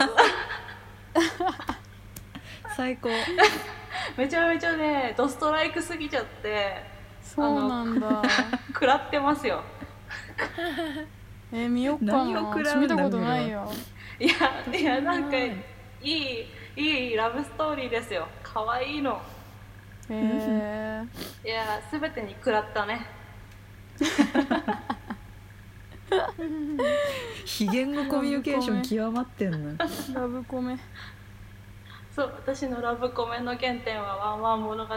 [2.76, 3.10] 最高。
[4.16, 6.84] めちゃめちゃねドストライクすぎちゃって
[7.24, 8.22] そうなんだ。
[8.68, 9.64] 食らってますよ
[11.52, 12.14] えー見よっかな。
[12.26, 13.72] 何を食らうんだ見たことないよ。
[14.20, 14.34] いや
[14.80, 15.56] いやなんかい
[16.02, 16.45] い
[16.76, 18.28] いいラブストーリーですよ。
[18.43, 19.20] 可愛いの。
[20.10, 21.04] へえ
[21.43, 23.06] いや全てに食らったね。
[27.45, 30.78] 非言語コミュニケーション極まってんなラブコメ
[32.20, 34.94] そう私のラブコメの原点はワンワン物語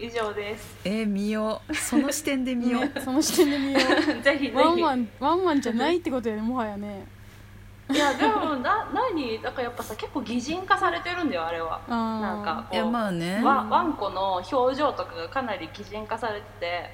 [0.00, 0.74] 以上です。
[0.86, 1.74] えー、見よう。
[1.74, 2.84] その視点で見よう。
[2.86, 3.82] ね その視点で見よう。
[4.24, 4.56] ぜひぜひ。
[4.56, 7.06] ワンワンワンワンじゃないってことやねもはやね。
[7.92, 9.42] いやでもな何？
[9.42, 11.78] だからやっぱさ結構擬人化されてるんだよあれは。
[11.86, 13.42] なんかこいうやまあね。
[13.44, 16.90] わワンコの表情とかがかなり擬人化されてて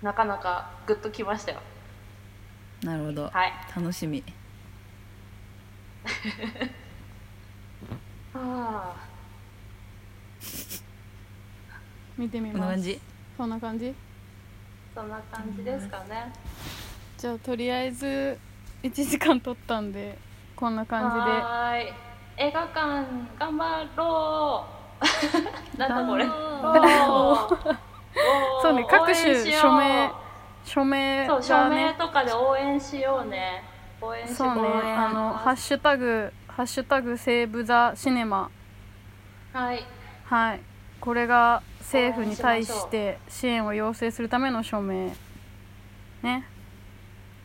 [0.00, 1.58] なかなかグッときましたよ。
[2.84, 3.24] なるほど。
[3.24, 3.52] はい。
[3.74, 4.22] 楽しみ
[8.34, 8.94] あ
[12.16, 12.58] 見てみます。
[12.58, 13.00] こんな感じ。
[13.36, 13.94] そんな感じ？
[14.94, 16.32] そんな感じですかね。
[17.18, 18.38] じゃあとりあえず
[18.82, 20.18] 1時間撮ったんで
[20.54, 21.92] こんな感はーい。
[22.36, 23.04] 映画館
[23.38, 25.04] 頑張ろう。
[25.78, 26.26] なんだこれ。
[28.62, 29.60] そうね各種応援しよう。
[29.62, 30.12] 署名
[30.64, 33.64] 署名そう署がね名とかで応援しようね。
[34.00, 38.48] 応援してそうね応援あのハッシュタグハッシュタグセーブザシネマ。
[39.52, 39.84] はい。
[40.24, 40.60] はい。
[41.00, 45.16] これが政府に対して支援を要請するための署名。
[46.22, 46.46] ね。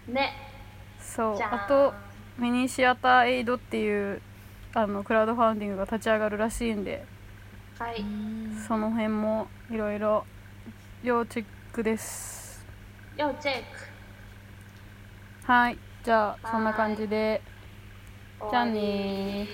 [0.07, 0.33] ね。
[1.01, 1.39] そう。
[1.41, 1.91] あと
[2.37, 4.21] ミニシアターエイドっていう
[4.75, 7.03] あのクラウドファンディングが立ち上がるらしいんで。
[7.79, 8.05] はい。
[8.67, 10.23] その辺もいろいろ
[11.01, 12.63] 要チェックです。
[13.17, 13.55] 要チェッ
[15.45, 15.79] はい。
[16.03, 17.41] じゃあそんな感じで
[18.39, 19.49] クじゃあね